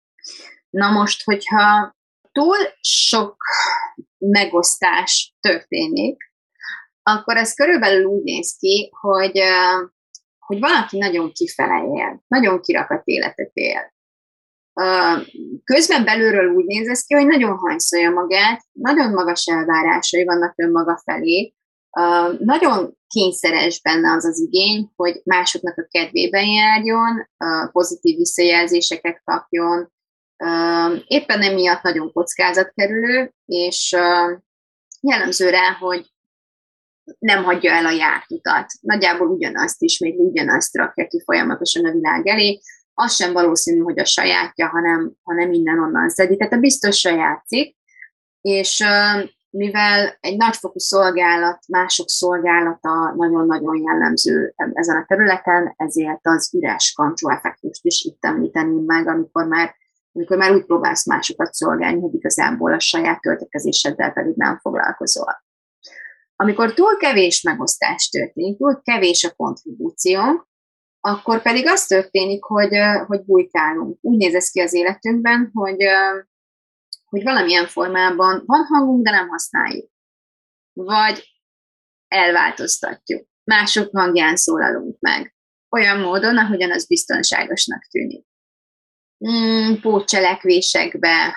Na 0.71 0.91
most, 0.91 1.25
hogyha 1.25 1.97
túl 2.33 2.57
sok 2.81 3.37
megosztás 4.19 5.35
történik, 5.41 6.28
akkor 7.17 7.37
ez 7.37 7.55
körülbelül 7.55 8.05
úgy 8.05 8.23
néz 8.23 8.57
ki, 8.59 8.91
hogy, 9.01 9.41
hogy 10.39 10.61
valaki 10.61 10.99
nagyon 10.99 11.33
kifele 11.33 11.85
él, 11.85 12.25
nagyon 12.27 12.61
kirakat 12.61 13.03
életet 13.05 13.51
él. 13.53 13.93
Közben 15.65 16.05
belülről 16.05 16.55
úgy 16.55 16.65
néz 16.65 16.89
ez 16.89 17.03
ki, 17.03 17.15
hogy 17.15 17.27
nagyon 17.27 17.57
hanyszolja 17.57 18.11
magát, 18.11 18.61
nagyon 18.73 19.13
magas 19.13 19.47
elvárásai 19.47 20.25
vannak 20.25 20.53
önmaga 20.57 21.01
felé, 21.05 21.55
nagyon 22.39 22.97
kényszeres 23.07 23.81
benne 23.81 24.13
az 24.13 24.25
az 24.25 24.41
igény, 24.41 24.91
hogy 24.97 25.21
másoknak 25.25 25.79
a 25.79 25.87
kedvében 25.91 26.47
járjon, 26.47 27.29
pozitív 27.73 28.17
visszajelzéseket 28.17 29.23
kapjon, 29.25 29.93
éppen 31.07 31.43
emiatt 31.43 31.83
nagyon 31.83 32.13
kockázatkerülő, 32.13 33.33
és 33.45 33.97
jellemző 35.01 35.51
rá, 35.51 35.77
hogy 35.81 36.07
nem 37.19 37.45
hagyja 37.45 37.73
el 37.73 37.87
a 37.87 37.91
járt. 37.91 38.27
Nagyjából 38.81 39.29
ugyanazt 39.29 39.83
ismétli, 39.83 40.25
ugyanazt 40.25 40.77
rakja 40.77 41.07
ki 41.07 41.23
folyamatosan 41.25 41.85
a 41.85 41.93
világ 41.93 42.27
elé. 42.27 42.61
Az 42.95 43.15
sem 43.15 43.33
valószínű, 43.33 43.81
hogy 43.81 43.99
a 43.99 44.05
sajátja, 44.05 44.69
hanem, 44.69 45.13
hanem 45.23 45.53
innen-onnan 45.53 46.09
szedi. 46.09 46.37
Tehát 46.37 46.53
a 46.53 46.59
biztosan 46.59 47.17
játszik, 47.17 47.77
és 48.41 48.85
mivel 49.51 50.17
egy 50.21 50.37
nagyfokú 50.37 50.79
szolgálat, 50.79 51.59
mások 51.69 52.09
szolgálata 52.09 53.15
nagyon-nagyon 53.17 53.83
jellemző 53.83 54.55
ezen 54.73 54.97
a 54.97 55.05
területen, 55.07 55.75
ezért 55.77 56.21
az 56.23 56.55
üres 56.55 56.93
kancsó 56.97 57.31
effektust 57.31 57.85
is 57.85 58.05
itt 58.05 58.25
említeném 58.25 58.85
meg, 58.85 59.09
amikor 59.09 59.47
már, 59.47 59.75
amikor 60.13 60.37
már 60.37 60.55
úgy 60.55 60.65
próbálsz 60.65 61.07
másokat 61.07 61.53
szolgálni, 61.53 62.01
hogy 62.01 62.15
igazából 62.15 62.73
a 62.73 62.81
saját 62.81 63.21
töltekezéseddel 63.21 64.13
pedig 64.13 64.35
nem 64.37 64.59
foglalkozol. 64.59 65.47
Amikor 66.43 66.75
túl 66.75 66.97
kevés 66.97 67.43
megosztás 67.43 68.09
történik, 68.09 68.57
túl 68.57 68.83
kevés 68.83 69.25
a 69.25 69.35
kontribúció, 69.35 70.49
akkor 71.01 71.43
pedig 71.43 71.67
az 71.67 71.87
történik, 71.87 72.45
hogy, 72.45 72.77
hogy 73.07 73.25
bujkálunk. 73.25 73.99
Úgy 74.01 74.17
néz 74.17 74.35
ez 74.35 74.51
ki 74.51 74.61
az 74.61 74.75
életünkben, 74.75 75.51
hogy, 75.53 75.83
hogy 77.05 77.23
valamilyen 77.23 77.67
formában 77.67 78.43
van 78.47 78.65
hangunk, 78.65 79.05
de 79.05 79.11
nem 79.11 79.29
használjuk. 79.29 79.91
Vagy 80.73 81.23
elváltoztatjuk. 82.09 83.29
Mások 83.45 83.97
hangján 83.97 84.37
szólalunk 84.37 84.97
meg. 84.99 85.35
Olyan 85.71 86.01
módon, 86.01 86.39
ahogyan 86.39 86.73
az 86.73 86.87
biztonságosnak 86.87 87.83
tűnik. 87.83 88.28
Mm, 89.27 89.75
pótcselekvésekbe 89.81 91.37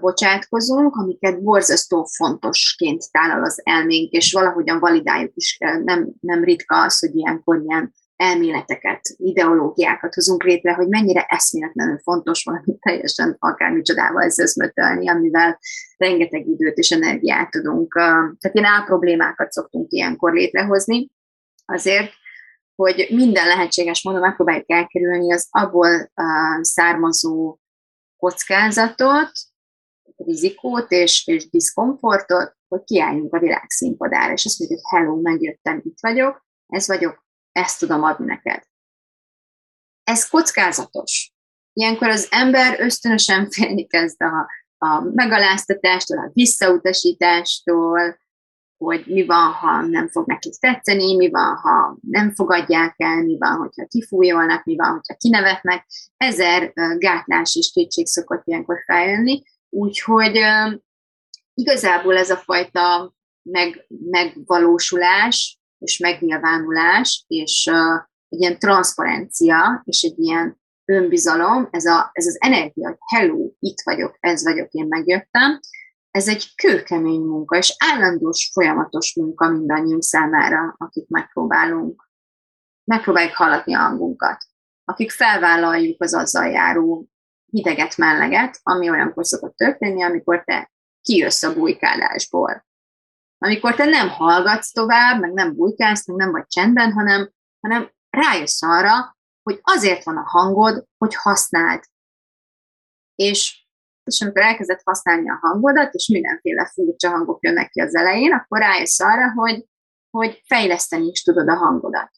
bocsátkozunk, 0.00 0.96
amiket 0.96 1.42
borzasztó 1.42 2.04
fontosként 2.04 3.10
tálal 3.10 3.44
az 3.44 3.60
elménk, 3.64 4.10
és 4.10 4.32
valahogyan 4.32 4.78
validáljuk 4.78 5.32
is. 5.34 5.58
Nem, 5.84 6.12
nem 6.20 6.44
ritka 6.44 6.82
az, 6.82 6.98
hogy 6.98 7.14
ilyenkor 7.14 7.60
ilyen 7.62 7.92
elméleteket, 8.16 9.00
ideológiákat 9.16 10.14
hozunk 10.14 10.42
létre, 10.42 10.72
hogy 10.72 10.88
mennyire 10.88 11.26
eszméletlenül 11.28 11.98
fontos 11.98 12.44
valami 12.44 12.78
teljesen 12.80 13.36
akármicsodával 13.38 14.24
összezmötölni, 14.24 15.08
amivel 15.08 15.58
rengeteg 15.96 16.46
időt 16.46 16.76
és 16.76 16.90
energiát 16.90 17.50
tudunk, 17.50 17.92
tehát 18.38 18.50
ilyen 18.50 18.84
problémákat 18.84 19.52
szoktunk 19.52 19.90
ilyenkor 19.90 20.32
létrehozni, 20.32 21.10
azért, 21.64 22.12
hogy 22.80 23.06
minden 23.10 23.46
lehetséges 23.46 24.02
módon 24.02 24.20
megpróbáljuk 24.20 24.70
elkerülni 24.70 25.32
az 25.32 25.46
abból 25.50 26.12
származó 26.60 27.58
kockázatot, 28.16 29.30
rizikót 30.16 30.90
és, 30.90 31.26
és 31.26 31.50
diszkomfortot, 31.50 32.56
hogy 32.68 32.84
kiálljunk 32.84 33.34
a 33.34 33.38
világ 33.38 33.70
színpadára, 33.70 34.32
és 34.32 34.44
azt 34.44 34.58
mondjuk, 34.58 34.80
hogy 34.82 35.00
hello, 35.00 35.20
megjöttem, 35.20 35.80
itt 35.84 35.98
vagyok, 36.00 36.46
ez 36.66 36.86
vagyok, 36.86 37.24
ezt 37.52 37.78
tudom 37.78 38.02
adni 38.02 38.24
neked. 38.24 38.62
Ez 40.04 40.28
kockázatos. 40.28 41.32
Ilyenkor 41.72 42.08
az 42.08 42.28
ember 42.30 42.80
ösztönösen 42.80 43.50
félni 43.50 43.86
kezd 43.86 44.22
a, 44.22 44.48
a 44.78 45.00
megaláztatástól, 45.00 46.18
a 46.18 46.30
visszautasítástól, 46.32 48.18
hogy 48.84 49.04
mi 49.06 49.26
van, 49.26 49.52
ha 49.52 49.82
nem 49.82 50.08
fog 50.08 50.26
nekik 50.26 50.54
tetszeni, 50.54 51.16
mi 51.16 51.30
van, 51.30 51.56
ha 51.56 51.96
nem 52.00 52.34
fogadják 52.34 52.94
el, 52.96 53.22
mi 53.22 53.38
van, 53.38 53.56
hogyha 53.56 53.86
kifújolnak, 53.86 54.64
mi 54.64 54.76
van, 54.76 54.90
hogyha 54.90 55.16
kinevetnek. 55.16 55.86
Ezer 56.16 56.72
gátlás 56.98 57.56
és 57.56 57.70
kétség 57.74 58.06
szokott 58.06 58.46
ilyenkor 58.46 58.82
feljönni, 58.86 59.42
úgyhogy 59.68 60.38
igazából 61.54 62.16
ez 62.16 62.30
a 62.30 62.36
fajta 62.36 63.14
meg, 63.42 63.86
megvalósulás 64.10 65.60
és 65.78 65.98
megnyilvánulás, 65.98 67.24
és 67.28 67.70
egy 68.28 68.40
ilyen 68.40 68.58
transzparencia, 68.58 69.82
és 69.84 70.02
egy 70.02 70.18
ilyen 70.18 70.60
önbizalom, 70.84 71.68
ez, 71.70 71.84
a, 71.84 72.10
ez 72.12 72.26
az 72.26 72.36
energia, 72.40 72.88
hogy 72.88 72.98
hello, 73.06 73.50
itt 73.58 73.78
vagyok, 73.84 74.16
ez 74.20 74.44
vagyok, 74.44 74.70
én 74.70 74.86
megjöttem, 74.88 75.60
ez 76.10 76.28
egy 76.28 76.54
kőkemény 76.54 77.20
munka, 77.20 77.56
és 77.56 77.74
állandós, 77.78 78.50
folyamatos 78.52 79.14
munka 79.14 79.48
mindannyiunk 79.48 80.02
számára, 80.02 80.74
akik 80.78 81.08
megpróbálunk, 81.08 82.10
megpróbáljuk 82.84 83.34
hallatni 83.34 83.74
a 83.74 83.78
hangunkat. 83.78 84.44
Akik 84.84 85.10
felvállaljuk 85.10 86.02
az 86.02 86.14
azzal 86.14 86.46
járó 86.46 87.08
hideget, 87.46 87.96
melleget, 87.96 88.60
ami 88.62 88.90
olyankor 88.90 89.26
szokott 89.26 89.56
történni, 89.56 90.02
amikor 90.02 90.44
te 90.44 90.70
kijössz 91.02 91.42
a 91.42 91.54
bujkálásból. 91.54 92.66
Amikor 93.38 93.74
te 93.74 93.84
nem 93.84 94.08
hallgatsz 94.08 94.72
tovább, 94.72 95.20
meg 95.20 95.32
nem 95.32 95.54
bujkálsz, 95.54 96.06
meg 96.06 96.16
nem 96.16 96.30
vagy 96.30 96.46
csendben, 96.46 96.92
hanem, 96.92 97.30
hanem 97.60 97.90
rájössz 98.10 98.62
arra, 98.62 99.18
hogy 99.42 99.60
azért 99.62 100.04
van 100.04 100.16
a 100.16 100.28
hangod, 100.28 100.86
hogy 100.98 101.14
használd. 101.14 101.84
És 103.14 103.59
és 104.10 104.20
amikor 104.20 104.42
elkezded 104.42 104.80
használni 104.84 105.30
a 105.30 105.38
hangodat, 105.40 105.94
és 105.94 106.08
mindenféle 106.08 106.70
furcsa 106.74 107.08
hangok 107.08 107.38
jönnek 107.44 107.68
ki 107.68 107.80
az 107.80 107.94
elején, 107.94 108.32
akkor 108.32 108.58
rájössz 108.58 109.00
arra, 109.00 109.32
hogy, 109.34 109.64
hogy 110.10 110.42
fejleszteni 110.46 111.06
is 111.06 111.22
tudod 111.22 111.48
a 111.48 111.54
hangodat. 111.54 112.10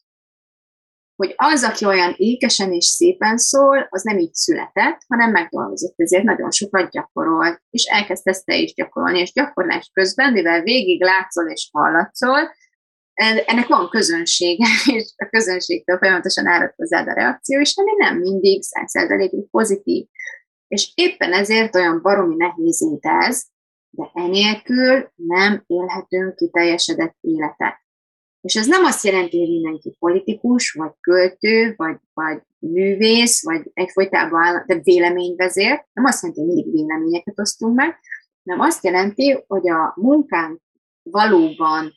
Hogy 1.15 1.33
az, 1.35 1.63
aki 1.63 1.85
olyan 1.85 2.13
ékesen 2.17 2.71
és 2.71 2.85
szépen 2.85 3.37
szól, 3.37 3.87
az 3.89 4.03
nem 4.03 4.17
így 4.17 4.33
született, 4.33 5.01
hanem 5.07 5.31
megdolgozott, 5.31 5.93
ezért 5.97 6.23
nagyon 6.23 6.51
sokat 6.51 6.91
gyakorolt, 6.91 7.61
és 7.69 7.83
elkezdesz 7.83 8.43
te 8.43 8.55
is 8.55 8.73
gyakorolni, 8.73 9.19
és 9.19 9.33
gyakorlás 9.33 9.89
közben, 9.93 10.31
mivel 10.31 10.61
végig 10.61 11.03
látszol 11.03 11.49
és 11.49 11.69
hallatszol, 11.71 12.51
ennek 13.45 13.67
van 13.67 13.89
közönsége, 13.89 14.65
és 14.97 15.13
a 15.17 15.27
közönségtől 15.29 15.97
folyamatosan 15.97 16.47
árad 16.47 16.73
hozzád 16.75 17.07
a 17.07 17.13
reakció, 17.13 17.59
és 17.59 17.73
ami 17.75 17.91
nem 17.97 18.17
mindig 18.17 18.61
százszerzelékig 18.61 19.49
pozitív. 19.49 20.05
És 20.73 20.91
éppen 20.95 21.33
ezért 21.33 21.75
olyan 21.75 22.01
baromi 22.01 22.35
nehéz 22.35 22.81
út 22.81 23.05
ez, 23.05 23.43
de 23.89 24.11
enélkül 24.13 25.11
nem 25.15 25.63
élhetünk 25.67 26.35
ki 26.35 26.49
teljesedett 26.49 27.15
életet. 27.21 27.75
És 28.41 28.55
ez 28.55 28.67
nem 28.67 28.83
azt 28.83 29.03
jelenti, 29.03 29.39
hogy 29.39 29.49
mindenki 29.49 29.95
politikus, 29.99 30.71
vagy 30.71 30.91
költő, 30.99 31.73
vagy, 31.77 31.97
vagy 32.13 32.41
művész, 32.59 33.43
vagy 33.43 33.71
egyfolytában 33.73 34.63
de 34.67 34.79
véleményvezér. 34.83 35.85
Nem 35.93 36.05
azt 36.05 36.21
jelenti, 36.21 36.41
hogy 36.43 36.53
mindig 36.53 36.73
véleményeket 36.73 37.39
osztunk 37.39 37.75
meg, 37.75 37.99
hanem 38.43 38.65
azt 38.65 38.83
jelenti, 38.83 39.43
hogy 39.47 39.69
a 39.69 39.93
munkánk 39.95 40.61
valóban 41.01 41.93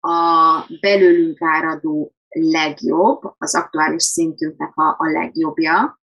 a 0.00 0.60
belőlünk 0.80 1.42
áradó 1.42 2.14
legjobb, 2.28 3.20
az 3.38 3.54
aktuális 3.54 4.02
szintünknek 4.02 4.76
a, 4.76 4.94
a 4.98 5.10
legjobbja, 5.10 6.00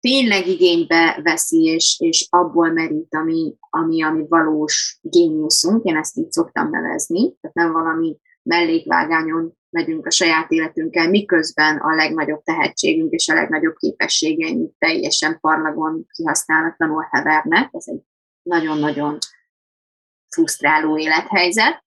tényleg 0.00 0.46
igénybe 0.46 1.20
veszi, 1.22 1.62
és, 1.62 1.96
és 2.00 2.26
abból 2.30 2.72
merít, 2.72 3.14
ami, 3.14 3.54
ami, 3.70 4.02
ami 4.02 4.24
valós 4.28 4.98
géniuszunk, 5.02 5.84
én 5.84 5.96
ezt 5.96 6.16
így 6.16 6.30
szoktam 6.30 6.70
nevezni, 6.70 7.34
tehát 7.40 7.56
nem 7.56 7.72
valami 7.72 8.16
mellékvágányon 8.42 9.56
megyünk 9.70 10.06
a 10.06 10.10
saját 10.10 10.50
életünkkel, 10.50 11.08
miközben 11.08 11.76
a 11.76 11.94
legnagyobb 11.94 12.42
tehetségünk 12.42 13.12
és 13.12 13.28
a 13.28 13.34
legnagyobb 13.34 13.76
képességeink 13.76 14.72
teljesen 14.78 15.38
parlagon 15.40 16.06
kihasználatlanul 16.10 17.06
hevernek. 17.10 17.68
Ez 17.72 17.84
egy 17.86 18.00
nagyon-nagyon 18.42 19.18
frusztráló 20.28 20.98
élethelyzet. 20.98 21.86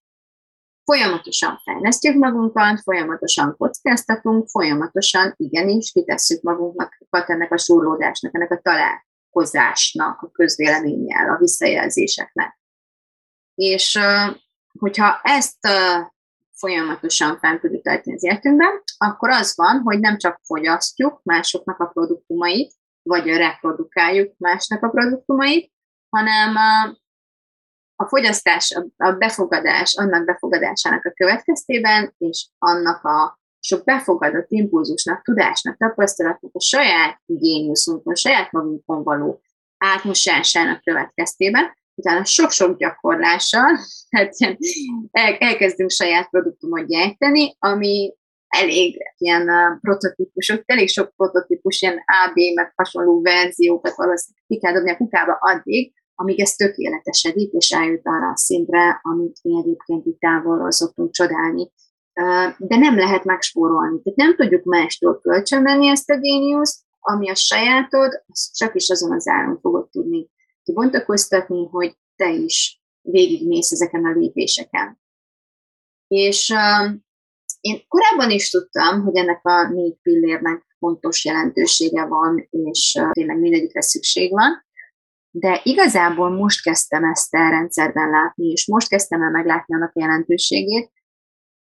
Folyamatosan 0.92 1.62
fejlesztjük 1.64 2.16
magunkat, 2.16 2.82
folyamatosan 2.82 3.56
kockáztatunk, 3.58 4.48
folyamatosan 4.48 5.34
igenis 5.38 5.92
kitesszük 5.92 6.42
magunknak 6.42 6.98
ennek 7.10 7.52
a 7.52 7.58
surlódásnak, 7.58 8.36
ennek 8.36 8.52
a 8.52 8.62
találkozásnak, 8.62 10.22
a 10.22 10.32
közvéleménnyel, 10.32 11.30
a 11.30 11.38
visszajelzéseknek. 11.38 12.60
És 13.56 14.00
hogyha 14.80 15.20
ezt 15.24 15.68
folyamatosan 16.54 17.38
fent 17.39 17.62
tudjuk 17.62 17.84
tartani 17.84 18.16
az 18.16 18.24
életünkben, 18.24 18.84
akkor 18.98 19.30
az 19.30 19.54
van, 19.56 19.82
hogy 19.84 20.00
nem 20.00 20.18
csak 20.18 20.39
fogyasztjuk 20.44 21.20
másoknak 21.24 21.80
a 21.80 21.86
produktumait, 21.86 22.74
vagy 23.04 23.26
reprodukáljuk 23.26 24.34
másnak 24.38 24.84
a 24.84 24.89
produktumait, 24.89 25.72
hanem 26.10 26.56
a 28.02 28.08
fogyasztás, 28.08 28.76
a 28.97 29.12
befogadás, 29.12 29.95
annak 29.97 30.26
befogadásának 30.26 31.06
a 31.06 31.12
következtében, 31.12 32.14
és 32.18 32.47
annak 32.58 33.04
a 33.04 33.39
sok 33.60 33.84
befogadott 33.84 34.49
impulzusnak, 34.49 35.24
tudásnak, 35.24 35.78
tapasztalatnak, 35.78 36.52
a 36.54 36.62
saját 36.62 37.22
géniuszunkon, 37.26 38.16
saját 38.16 38.52
magunkon 38.52 39.04
való 39.04 39.41
átmosásának 39.78 40.84
következtében, 40.84 41.76
utána 41.95 42.24
sok-sok 42.24 42.78
gyakorlással, 42.78 43.78
hát 44.16 44.34
el, 45.12 45.34
elkezdünk 45.34 45.89
saját 45.89 46.30
produktumot 46.30 46.88
gyártani, 46.88 47.56
ami 47.60 48.14
elég 48.47 48.97
ilyen 49.18 49.49
uh, 49.49 49.80
prototípusok, 49.82 50.64
elég 50.66 50.89
sok 50.89 51.14
prototípus, 51.16 51.82
ilyen 51.82 52.04
AB, 52.26 52.36
meg 52.56 52.74
hasonló 52.76 53.22
verziókat 53.22 53.95
valószínűleg 53.95 54.43
ki 54.47 54.58
kell 54.60 54.74
dobni 54.74 54.91
a 54.91 54.97
kukába 54.97 55.38
addig, 55.39 55.93
amíg 56.22 56.40
ez 56.40 56.56
tökéletesedik, 56.56 57.52
és 57.52 57.72
eljut 57.72 58.02
arra 58.04 58.30
a 58.30 58.38
szintre, 58.38 59.00
amit 59.02 59.40
mi 59.44 59.58
egyébként 59.58 60.06
itt 60.06 60.20
távolról 60.20 60.72
szoktunk 60.72 61.12
csodálni. 61.12 61.72
De 62.58 62.78
nem 62.78 62.96
lehet 62.98 63.24
megspórolni. 63.24 64.02
Tehát 64.02 64.20
nem 64.20 64.36
tudjuk 64.36 64.64
mástól 64.64 65.20
kölcsönvenni 65.20 65.88
ezt 65.88 66.10
a 66.10 66.20
géniuszt, 66.20 66.80
ami 67.00 67.30
a 67.30 67.36
sajátod, 67.36 68.24
azt 68.28 68.56
csak 68.56 68.76
is 68.76 68.90
azon 68.90 69.12
az 69.12 69.28
áron 69.28 69.60
fogod 69.60 69.90
tudni 69.90 70.30
kibontakoztatni, 70.64 71.68
hogy 71.68 71.98
te 72.16 72.30
is 72.32 72.82
végigmész 73.02 73.72
ezeken 73.72 74.06
a 74.06 74.12
lépéseken. 74.12 75.00
És 76.08 76.54
én 77.62 77.82
korábban 77.88 78.32
is 78.32 78.50
tudtam, 78.50 79.04
hogy 79.04 79.16
ennek 79.16 79.40
a 79.44 79.70
négy 79.72 79.98
pillérnek 80.02 80.66
fontos 80.78 81.26
jelentősége 81.26 82.06
van, 82.06 82.48
és 82.50 83.00
tényleg 83.12 83.40
mindegyikre 83.40 83.82
szükség 83.82 84.32
van, 84.32 84.66
de 85.32 85.62
igazából 85.64 86.30
most 86.30 86.64
kezdtem 86.64 87.04
ezt 87.04 87.34
a 87.34 87.50
rendszerben 87.50 88.10
látni, 88.10 88.46
és 88.46 88.68
most 88.68 88.90
kezdtem 88.90 89.22
el 89.22 89.32
meglátni 89.32 89.76
annak 89.76 89.92
jelentőségét, 89.96 90.92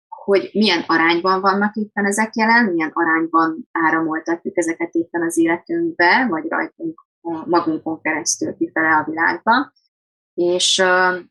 hogy 0.08 0.50
milyen 0.52 0.84
arányban 0.86 1.40
vannak 1.40 1.74
éppen 1.74 2.06
ezek 2.06 2.34
jelen, 2.34 2.64
milyen 2.64 2.90
arányban 2.92 3.68
áramoltatjuk 3.72 4.58
ezeket 4.58 4.94
éppen 4.94 5.22
az 5.22 5.38
életünkbe, 5.38 6.26
vagy 6.28 6.48
rajtunk 6.48 7.06
magunkon 7.44 8.00
keresztül 8.00 8.56
kifele 8.56 8.94
a 8.96 9.04
világba, 9.04 9.72
és, 10.34 10.82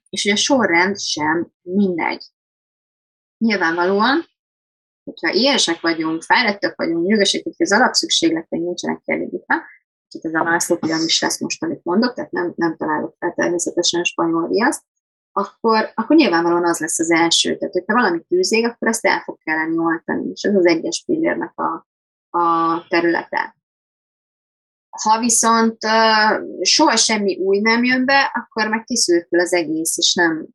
és 0.10 0.24
hogy 0.24 0.32
a 0.32 0.36
sorrend 0.36 1.00
sem 1.00 1.52
mindegy. 1.62 2.26
Nyilvánvalóan, 3.38 4.26
hogyha 5.04 5.30
ilyesek 5.30 5.82
vagyunk, 5.82 6.22
fejlettek 6.22 6.76
vagyunk, 6.76 7.08
nyugosak, 7.08 7.44
hogy 7.44 7.54
az 7.58 7.74
alapszükségleteink 7.74 8.66
nincsenek 8.66 9.02
kielégítve, 9.02 9.64
itt 10.14 10.26
ez 10.26 10.34
a 10.34 10.44
Mászló 10.44 10.80
is 11.06 11.22
lesz 11.22 11.40
most, 11.40 11.64
amit 11.64 11.84
mondok, 11.84 12.14
tehát 12.14 12.32
nem, 12.32 12.54
nem 12.56 12.76
találok 12.78 13.16
fel 13.20 13.34
természetesen 13.36 14.04
spanyol 14.04 14.48
viaszt, 14.48 14.84
akkor, 15.32 15.92
akkor 15.96 16.16
nyilvánvalóan 16.16 16.66
az 16.66 16.80
lesz 16.80 17.00
az 17.00 17.12
első. 17.12 17.58
Tehát, 17.58 17.74
hogyha 17.74 17.94
valami 17.94 18.22
tűzég, 18.28 18.66
akkor 18.66 18.88
azt 18.88 19.06
el 19.06 19.22
fog 19.26 19.38
kelleni 19.44 19.78
oltani, 19.78 20.30
és 20.34 20.42
ez 20.42 20.56
az 20.56 20.66
egyes 20.66 21.04
pillérnek 21.06 21.54
a, 21.60 21.88
a 22.38 22.86
területe. 22.88 23.58
Ha 24.90 25.20
viszont 25.20 25.78
uh, 25.86 26.62
soha 26.62 26.96
semmi 26.96 27.38
új 27.38 27.60
nem 27.60 27.84
jön 27.84 28.06
be, 28.06 28.32
akkor 28.34 28.70
meg 28.70 28.84
kiszűrkül 28.84 29.40
az 29.40 29.54
egész, 29.54 29.98
és 29.98 30.14
nem 30.14 30.48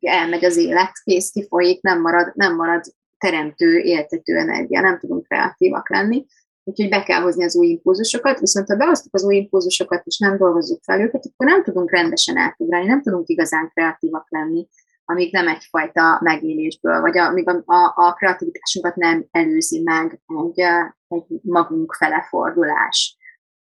elmegy 0.00 0.44
az 0.44 0.56
élet, 0.56 0.92
kész 1.02 1.30
kifolyik, 1.30 1.82
nem 1.82 2.00
marad, 2.00 2.32
nem 2.34 2.54
marad 2.54 2.84
teremtő, 3.18 3.78
éltető 3.78 4.36
energia, 4.36 4.80
nem 4.80 4.98
tudunk 4.98 5.26
kreatívak 5.26 5.90
lenni. 5.90 6.26
Úgyhogy 6.64 6.88
be 6.88 7.02
kell 7.02 7.20
hozni 7.20 7.44
az 7.44 7.56
új 7.56 7.66
impulzusokat, 7.66 8.40
viszont 8.40 8.68
ha 8.68 8.76
behoztuk 8.76 9.14
az 9.14 9.24
új 9.24 9.36
impulzusokat, 9.36 10.06
és 10.06 10.18
nem 10.18 10.36
dolgozzuk 10.36 10.82
fel 10.82 11.00
őket, 11.00 11.24
akkor 11.24 11.46
nem 11.46 11.62
tudunk 11.62 11.90
rendesen 11.90 12.36
átugrálni, 12.36 12.86
nem 12.86 13.02
tudunk 13.02 13.28
igazán 13.28 13.70
kreatívak 13.74 14.26
lenni, 14.30 14.68
amíg 15.04 15.32
nem 15.32 15.48
egyfajta 15.48 16.18
megélésből, 16.22 17.00
vagy 17.00 17.18
amíg 17.18 17.48
a, 17.48 17.62
a, 17.66 17.92
a 17.94 18.12
kreativitásunkat 18.12 18.96
nem 18.96 19.26
előzi 19.30 19.82
meg 19.82 20.20
egy, 20.26 20.60
egy 21.08 21.40
magunk 21.42 21.94
fele 21.94 22.26
fordulás, 22.28 23.16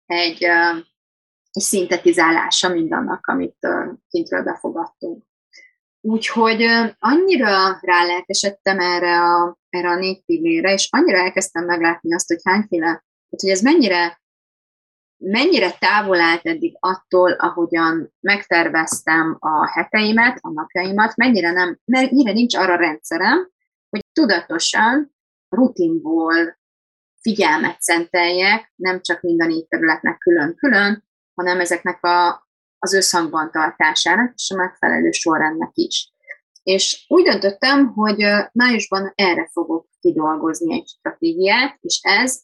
egy, 0.06 0.42
egy 0.42 1.62
szintetizálása 1.62 2.68
mindannak, 2.68 3.26
amit 3.26 3.68
kintről 4.08 4.42
befogadtunk. 4.42 5.24
Úgyhogy 6.04 6.66
annyira 6.98 7.78
rálelkesedtem 7.80 8.78
erre 8.78 9.20
a, 9.20 9.58
erre 9.68 9.88
a 9.88 9.98
négy 9.98 10.24
pillére, 10.24 10.72
és 10.72 10.88
annyira 10.90 11.18
elkezdtem 11.18 11.64
meglátni 11.64 12.14
azt, 12.14 12.28
hogy 12.28 12.40
hányféle, 12.44 13.04
hogy 13.28 13.48
ez 13.48 13.60
mennyire, 13.60 14.20
mennyire 15.16 15.70
távol 15.70 16.20
állt 16.20 16.46
eddig 16.46 16.76
attól, 16.80 17.32
ahogyan 17.32 18.12
megterveztem 18.20 19.36
a 19.40 19.70
heteimet, 19.70 20.38
a 20.40 20.52
napjaimat, 20.52 21.16
mennyire, 21.16 21.50
nem, 21.50 21.78
mennyire 21.84 22.32
nincs 22.32 22.56
arra 22.56 22.76
rendszerem, 22.76 23.50
hogy 23.90 24.04
tudatosan, 24.12 25.14
rutinból 25.48 26.58
figyelmet 27.20 27.80
szenteljek, 27.80 28.72
nem 28.76 29.00
csak 29.00 29.20
minden 29.20 29.48
négy 29.48 29.66
területnek 29.66 30.18
külön-külön, 30.18 31.04
hanem 31.34 31.60
ezeknek 31.60 32.04
a, 32.04 32.46
az 32.82 32.94
összhangban 32.94 33.50
tartásának 33.50 34.32
és 34.34 34.50
a 34.54 34.56
megfelelő 34.56 35.10
sorrendnek 35.10 35.70
is. 35.72 36.12
És 36.62 37.04
úgy 37.08 37.24
döntöttem, 37.24 37.92
hogy 37.92 38.24
májusban 38.52 39.12
erre 39.14 39.48
fogok 39.52 39.86
kidolgozni 40.00 40.74
egy 40.74 40.86
stratégiát, 40.86 41.78
és 41.80 42.00
ez 42.02 42.40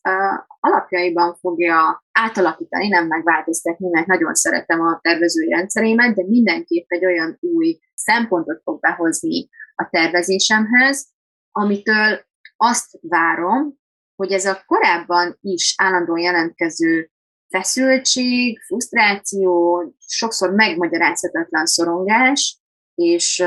alapjaiban 0.61 1.35
fogja 1.35 2.05
átalakítani, 2.13 2.89
nem 2.89 3.07
megváltoztatni, 3.07 3.89
mert 3.89 4.07
nagyon 4.07 4.35
szeretem 4.35 4.81
a 4.81 4.99
tervezői 5.03 5.49
rendszerémet, 5.49 6.15
de 6.15 6.25
mindenképp 6.27 6.85
egy 6.89 7.05
olyan 7.05 7.39
új 7.41 7.79
szempontot 7.95 8.61
fog 8.63 8.81
behozni 8.81 9.49
a 9.75 9.89
tervezésemhez, 9.91 11.09
amitől 11.51 12.21
azt 12.57 12.99
várom, 13.01 13.75
hogy 14.17 14.33
ez 14.33 14.45
a 14.45 14.63
korábban 14.67 15.39
is 15.41 15.75
állandóan 15.77 16.21
jelentkező 16.21 17.11
feszültség, 17.49 18.61
frusztráció, 18.61 19.83
sokszor 20.07 20.51
megmagyarázhatatlan 20.51 21.67
szorongás, 21.67 22.59
és, 22.95 23.45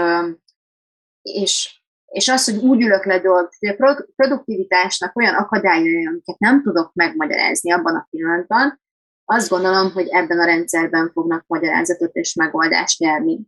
és, 1.21 1.81
és 2.05 2.27
az, 2.27 2.45
hogy 2.45 2.57
úgy 2.63 2.81
ülök 2.81 3.05
le 3.05 3.19
dolgozni, 3.19 3.67
hogy 3.67 3.75
a 3.79 4.05
produktivitásnak 4.15 5.15
olyan 5.15 5.35
akadályai, 5.35 6.07
amiket 6.07 6.39
nem 6.39 6.61
tudok 6.63 6.93
megmagyarázni 6.93 7.71
abban 7.71 7.95
a 7.95 8.07
pillanatban, 8.09 8.81
azt 9.25 9.49
gondolom, 9.49 9.91
hogy 9.91 10.07
ebben 10.07 10.39
a 10.39 10.45
rendszerben 10.45 11.11
fognak 11.13 11.43
magyarázatot 11.47 12.15
és 12.15 12.33
megoldást 12.33 12.99
nyerni. 12.99 13.39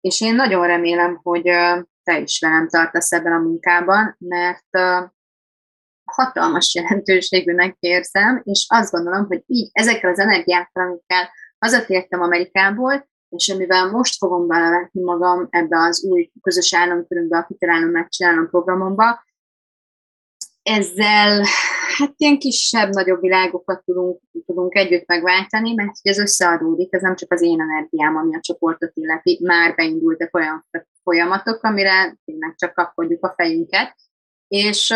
És 0.00 0.20
én 0.20 0.34
nagyon 0.34 0.66
remélem, 0.66 1.20
hogy 1.22 1.42
te 2.02 2.18
is 2.20 2.40
velem 2.40 2.68
tartasz 2.68 3.12
ebben 3.12 3.32
a 3.32 3.38
munkában, 3.38 4.16
mert 4.18 4.68
hatalmas 6.22 6.74
jelentőségűnek 6.74 7.76
érzem, 7.78 8.40
és 8.44 8.66
azt 8.68 8.92
gondolom, 8.92 9.26
hogy 9.26 9.42
így 9.46 9.68
ezekkel 9.72 10.10
az 10.10 10.18
energiákkal, 10.18 10.86
amikkel 10.86 11.30
hazatértem 11.58 12.20
Amerikából, 12.20 13.08
és 13.28 13.48
amivel 13.48 13.90
most 13.90 14.16
fogom 14.16 14.46
belevetni 14.46 15.02
magam 15.02 15.46
ebbe 15.50 15.78
az 15.78 16.04
új 16.04 16.30
közös 16.42 16.74
államkörünkbe, 16.74 17.38
a 17.38 17.46
kitalálom, 17.46 17.90
megcsinálom 17.90 18.48
programomba, 18.48 19.26
ezzel 20.62 21.44
hát 21.96 22.12
ilyen 22.16 22.38
kisebb-nagyobb 22.38 23.20
világokat 23.20 23.84
tudunk, 23.84 24.20
tudunk 24.46 24.74
együtt 24.74 25.06
megváltani, 25.06 25.74
mert 25.74 25.92
ez 26.02 26.18
összeadódik, 26.18 26.94
ez 26.94 27.02
nem 27.02 27.16
csak 27.16 27.32
az 27.32 27.42
én 27.42 27.60
energiám, 27.60 28.16
ami 28.16 28.34
a 28.36 28.40
csoportot 28.40 28.90
illeti, 28.94 29.40
már 29.42 29.74
beindultak 29.74 30.36
olyan 30.36 30.66
folyamatok, 31.02 31.62
amire 31.62 32.16
tényleg 32.24 32.54
csak 32.56 32.74
kapkodjuk 32.74 33.24
a 33.24 33.32
fejünket, 33.36 33.94
és 34.48 34.94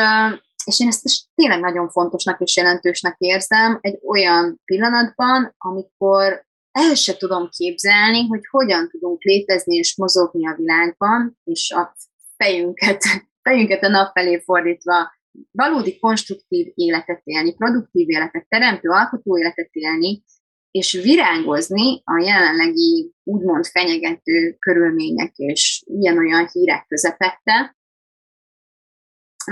és 0.65 0.81
én 0.81 0.89
ezt 0.89 1.05
is 1.05 1.25
tényleg 1.35 1.61
nagyon 1.61 1.89
fontosnak 1.89 2.41
és 2.41 2.57
jelentősnek 2.57 3.15
érzem 3.19 3.79
egy 3.81 3.99
olyan 4.07 4.61
pillanatban, 4.65 5.55
amikor 5.59 6.45
el 6.71 6.95
se 6.95 7.17
tudom 7.17 7.49
képzelni, 7.49 8.27
hogy 8.27 8.41
hogyan 8.51 8.89
tudunk 8.89 9.23
létezni 9.23 9.77
és 9.77 9.97
mozogni 9.97 10.49
a 10.49 10.55
világban, 10.57 11.39
és 11.45 11.71
a 11.71 11.97
fejünket 12.37 13.03
fejünket 13.49 13.83
a 13.83 13.89
nap 13.89 14.13
felé 14.13 14.41
fordítva, 14.41 15.13
valódi 15.51 15.99
konstruktív 15.99 16.73
életet 16.75 17.21
élni, 17.25 17.55
produktív 17.55 18.11
életet, 18.11 18.49
teremtő, 18.49 18.89
alkotó 18.89 19.39
életet 19.39 19.69
élni, 19.73 20.23
és 20.71 20.93
virágozni 20.93 22.03
a 22.05 22.23
jelenlegi 22.25 23.13
úgymond 23.25 23.67
fenyegető 23.67 24.57
körülmények 24.59 25.37
és 25.37 25.83
ilyen-olyan 25.87 26.49
hírek 26.53 26.87
közepette. 26.87 27.77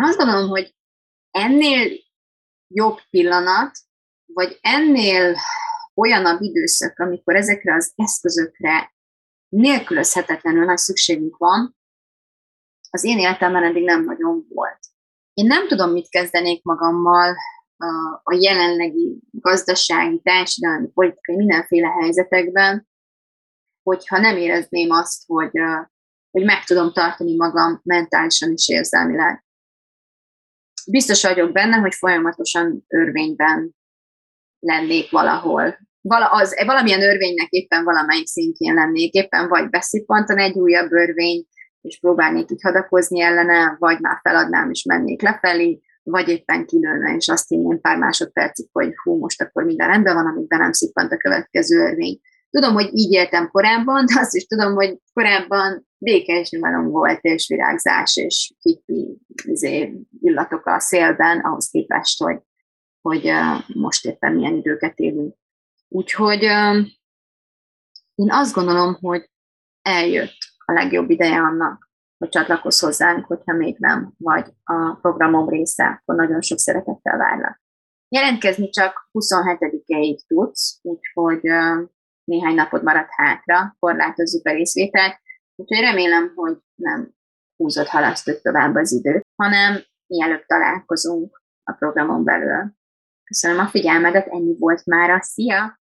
Azt 0.00 0.16
gondolom, 0.16 0.48
hogy 0.48 0.74
ennél 1.30 1.98
jobb 2.74 2.98
pillanat, 3.10 3.78
vagy 4.26 4.58
ennél 4.60 5.36
olyanabb 5.94 6.40
időszak, 6.40 6.98
amikor 6.98 7.36
ezekre 7.36 7.74
az 7.74 7.92
eszközökre 7.96 8.94
nélkülözhetetlenül 9.48 10.64
nagy 10.64 10.78
szükségünk 10.78 11.36
van, 11.36 11.76
az 12.90 13.04
én 13.04 13.18
életemben 13.18 13.64
eddig 13.64 13.84
nem 13.84 14.04
nagyon 14.04 14.46
volt. 14.48 14.78
Én 15.34 15.46
nem 15.46 15.68
tudom, 15.68 15.90
mit 15.90 16.08
kezdenék 16.08 16.62
magammal 16.62 17.36
a, 18.22 18.34
jelenlegi 18.34 19.18
gazdasági, 19.30 20.20
társadalmi, 20.22 20.88
politikai, 20.88 21.36
mindenféle 21.36 21.88
helyzetekben, 21.88 22.88
hogyha 23.82 24.18
nem 24.18 24.36
érezném 24.36 24.90
azt, 24.90 25.26
hogy, 25.26 25.50
hogy 26.30 26.44
meg 26.44 26.64
tudom 26.64 26.92
tartani 26.92 27.36
magam 27.36 27.80
mentálisan 27.82 28.52
és 28.52 28.68
érzelmileg. 28.68 29.44
Biztos 30.90 31.22
vagyok 31.22 31.52
benne, 31.52 31.76
hogy 31.76 31.94
folyamatosan 31.94 32.84
örvényben 32.88 33.74
lennék 34.58 35.10
valahol. 35.10 35.78
Vala, 36.00 36.26
az, 36.26 36.54
valamilyen 36.66 37.02
örvénynek 37.02 37.48
éppen 37.48 37.84
valamelyik 37.84 38.26
szintjén 38.26 38.74
lennék, 38.74 39.12
éppen 39.12 39.48
vagy 39.48 39.68
beszippantan 39.68 40.38
egy 40.38 40.54
újabb 40.54 40.92
örvény, 40.92 41.46
és 41.80 41.98
próbálnék 42.00 42.50
így 42.50 42.62
hadakozni 42.62 43.20
ellene, 43.20 43.76
vagy 43.78 44.00
már 44.00 44.18
feladnám 44.22 44.70
és 44.70 44.84
mennék 44.84 45.22
lefelé, 45.22 45.80
vagy 46.02 46.28
éppen 46.28 46.66
kilőne, 46.66 47.14
és 47.16 47.28
azt 47.28 47.48
hinném 47.48 47.80
pár 47.80 47.98
másodpercig, 47.98 48.68
hogy 48.72 48.92
hú, 49.02 49.18
most 49.18 49.42
akkor 49.42 49.64
minden 49.64 49.88
rendben 49.88 50.14
van, 50.14 50.26
amíg 50.26 50.46
be 50.46 50.56
nem 50.56 50.72
szippant 50.72 51.12
a 51.12 51.16
következő 51.16 51.80
örvény. 51.80 52.20
Tudom, 52.50 52.74
hogy 52.74 52.90
így 52.92 53.12
éltem 53.12 53.48
korábban, 53.48 54.04
de 54.06 54.20
azt 54.20 54.34
is 54.34 54.46
tudom, 54.46 54.74
hogy 54.74 54.98
korábban 55.12 55.88
békés 56.02 56.50
nyugalom 56.50 56.90
volt, 56.90 57.18
és 57.20 57.48
virágzás, 57.48 58.16
és 58.16 58.52
hippi 58.58 59.18
izé, 59.44 59.92
illatok 60.20 60.66
a 60.66 60.80
szélben, 60.80 61.40
ahhoz 61.40 61.68
képest, 61.68 62.22
hogy, 62.22 62.40
hogy 63.00 63.30
most 63.66 64.06
éppen 64.06 64.32
milyen 64.32 64.56
időket 64.56 64.98
élünk. 64.98 65.34
Úgyhogy 65.88 66.42
én 68.14 68.30
azt 68.30 68.54
gondolom, 68.54 68.94
hogy 69.00 69.30
eljött 69.82 70.38
a 70.64 70.72
legjobb 70.72 71.10
ideje 71.10 71.38
annak, 71.40 71.90
hogy 72.18 72.28
csatlakozz 72.28 72.80
hozzánk, 72.80 73.26
hogyha 73.26 73.52
még 73.52 73.76
nem 73.78 74.12
vagy 74.18 74.50
a 74.64 74.94
programom 74.94 75.48
része, 75.48 75.84
akkor 75.84 76.14
nagyon 76.14 76.40
sok 76.40 76.58
szeretettel 76.58 77.16
várlak. 77.16 77.60
Jelentkezni 78.08 78.70
csak 78.70 79.08
27-ig 79.12 80.18
tudsz, 80.26 80.78
úgyhogy 80.82 81.40
néhány 82.24 82.54
napod 82.54 82.82
maradt 82.82 83.10
hátra, 83.10 83.76
korlátozzuk 83.78 84.46
a 84.46 84.52
részvételt, 84.52 85.20
úgyhogy 85.60 85.80
remélem, 85.80 86.32
hogy 86.34 86.58
nem 86.74 87.14
húzott 87.56 87.86
halasztod 87.86 88.40
tovább 88.40 88.74
az 88.74 88.92
időt, 88.92 89.26
hanem 89.36 89.82
mielőbb 90.06 90.44
találkozunk 90.46 91.42
a 91.62 91.72
programon 91.72 92.24
belül. 92.24 92.74
Köszönöm 93.24 93.58
a 93.58 93.66
figyelmedet, 93.66 94.26
ennyi 94.26 94.56
volt 94.58 94.86
már 94.86 95.10
a 95.10 95.22
Szia! 95.22 95.79